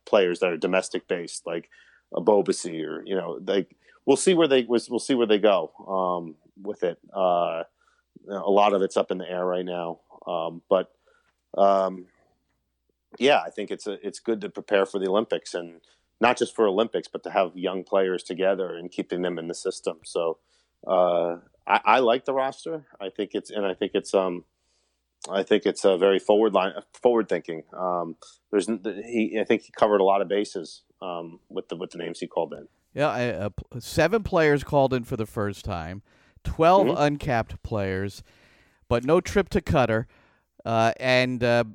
[0.05, 1.70] players that are domestic based, like
[2.13, 5.72] a Bobasi or you know, like we'll see where they we'll see where they go
[5.88, 6.97] um, with it.
[7.13, 7.63] Uh,
[8.30, 10.91] a lot of it's up in the air right now, um, but
[11.57, 12.05] um,
[13.18, 15.82] yeah, I think it's a, it's good to prepare for the Olympics and
[16.22, 19.55] not just for Olympics, but to have young players together and keeping them in the
[19.55, 19.99] system.
[20.03, 20.38] So
[20.86, 22.86] uh, I, I, like the roster.
[22.99, 24.43] I think it's and I think it's um
[25.30, 27.64] I think it's a very forward line forward thinking.
[27.74, 28.16] Um,
[28.51, 31.97] there's he I think he covered a lot of bases um, with the with the
[31.97, 32.68] names he called in.
[32.93, 36.01] Yeah, uh, seven players called in for the first time,
[36.43, 37.01] 12 mm-hmm.
[37.01, 38.24] uncapped players,
[38.88, 40.05] but no trip to Qatar.
[40.66, 41.66] uh, and uh,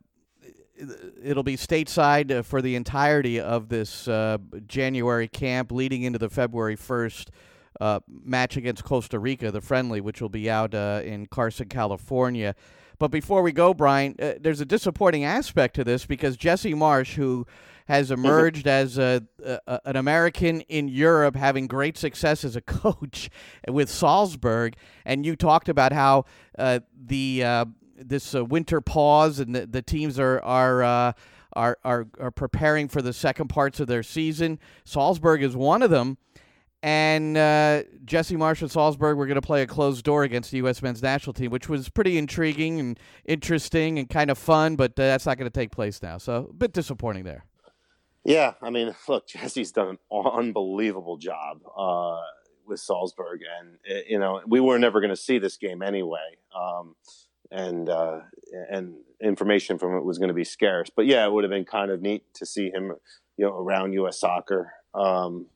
[1.22, 6.28] it'll be stateside uh, for the entirety of this uh, January camp leading into the
[6.28, 7.28] February 1st
[7.80, 12.54] uh, match against Costa Rica, the friendly, which will be out uh, in Carson, California.
[12.98, 17.14] But before we go, Brian, uh, there's a disappointing aspect to this because Jesse Marsch,
[17.14, 17.46] who
[17.86, 18.24] has mm-hmm.
[18.24, 23.28] emerged as a, a, an American in Europe, having great success as a coach
[23.68, 26.24] with Salzburg, and you talked about how
[26.58, 27.66] uh, the
[28.08, 31.12] this uh, winter pause and the, the teams are are uh,
[31.54, 34.58] are, are, are preparing for the second parts of their season.
[34.84, 36.18] Salzburg is one of them.
[36.82, 40.58] And uh, Jesse Marsch and Salzburg were going to play a closed door against the
[40.58, 40.82] U.S.
[40.82, 45.02] men's national team, which was pretty intriguing and interesting and kind of fun, but uh,
[45.04, 46.18] that's not going to take place now.
[46.18, 47.46] So a bit disappointing there.
[48.22, 52.20] Yeah, I mean, look, Jesse's done an unbelievable job uh,
[52.66, 56.36] with Salzburg, and eh, you know we were never going to see this game anyway,
[56.54, 56.96] um,
[57.54, 58.20] and uh,
[58.68, 60.90] and information from it was going to be scarce.
[60.94, 62.92] But yeah, it would have been kind of neat to see him,
[63.36, 64.18] you know, around U.S.
[64.18, 64.72] soccer.
[64.92, 65.46] Um,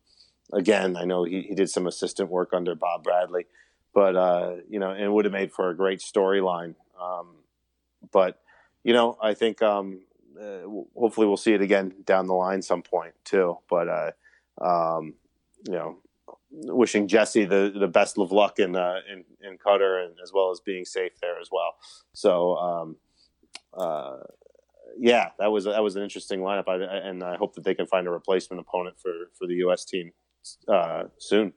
[0.53, 3.47] again, I know he, he did some assistant work under Bob Bradley,
[3.93, 6.77] but uh, you know, it would have made for a great storyline.
[7.01, 7.37] Um,
[8.13, 8.41] but
[8.85, 10.03] you know, I think um,
[10.41, 13.59] uh, hopefully we'll see it again down the line some point too.
[13.69, 14.11] But uh,
[14.61, 15.15] um,
[15.67, 15.99] you know,
[16.51, 20.51] wishing Jesse the, the best of luck in, uh, in in Qatar and as well
[20.51, 21.75] as being safe there as well.
[22.13, 22.97] So um,
[23.75, 24.17] uh,
[24.99, 27.87] yeah, that was that was an interesting lineup, I, and I hope that they can
[27.87, 29.85] find a replacement opponent for for the U.S.
[29.85, 30.13] team
[30.67, 31.53] uh, soon.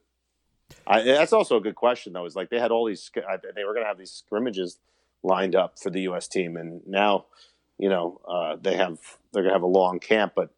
[0.88, 2.26] I, that's also a good question, though.
[2.26, 4.80] Is like they had all these, they were going to have these scrimmages
[5.24, 6.28] lined up for the U.S.
[6.28, 7.26] team, and now,
[7.78, 9.00] you know, uh, they have
[9.34, 10.50] they're going to have a long camp, but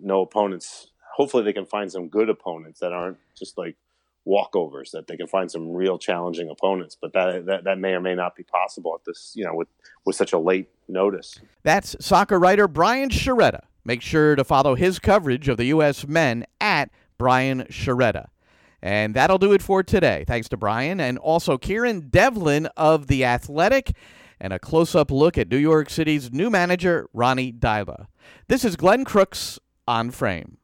[0.00, 0.90] no opponents.
[1.18, 3.76] Hopefully, they can find some good opponents that aren't just like
[4.24, 4.92] walkovers.
[4.92, 8.14] That they can find some real challenging opponents, but that that, that may or may
[8.14, 9.66] not be possible at this, you know, with
[10.06, 11.40] with such a late notice.
[11.64, 13.64] That's soccer writer Brian Sciaretta.
[13.84, 16.06] Make sure to follow his coverage of the U.S.
[16.06, 18.28] men at Brian Sciaretta.
[18.80, 20.24] And that'll do it for today.
[20.24, 23.92] Thanks to Brian and also Kieran Devlin of The Athletic
[24.38, 28.06] and a close up look at New York City's new manager, Ronny Deila.
[28.46, 29.58] This is Glenn Crooks
[29.88, 30.58] on Frame.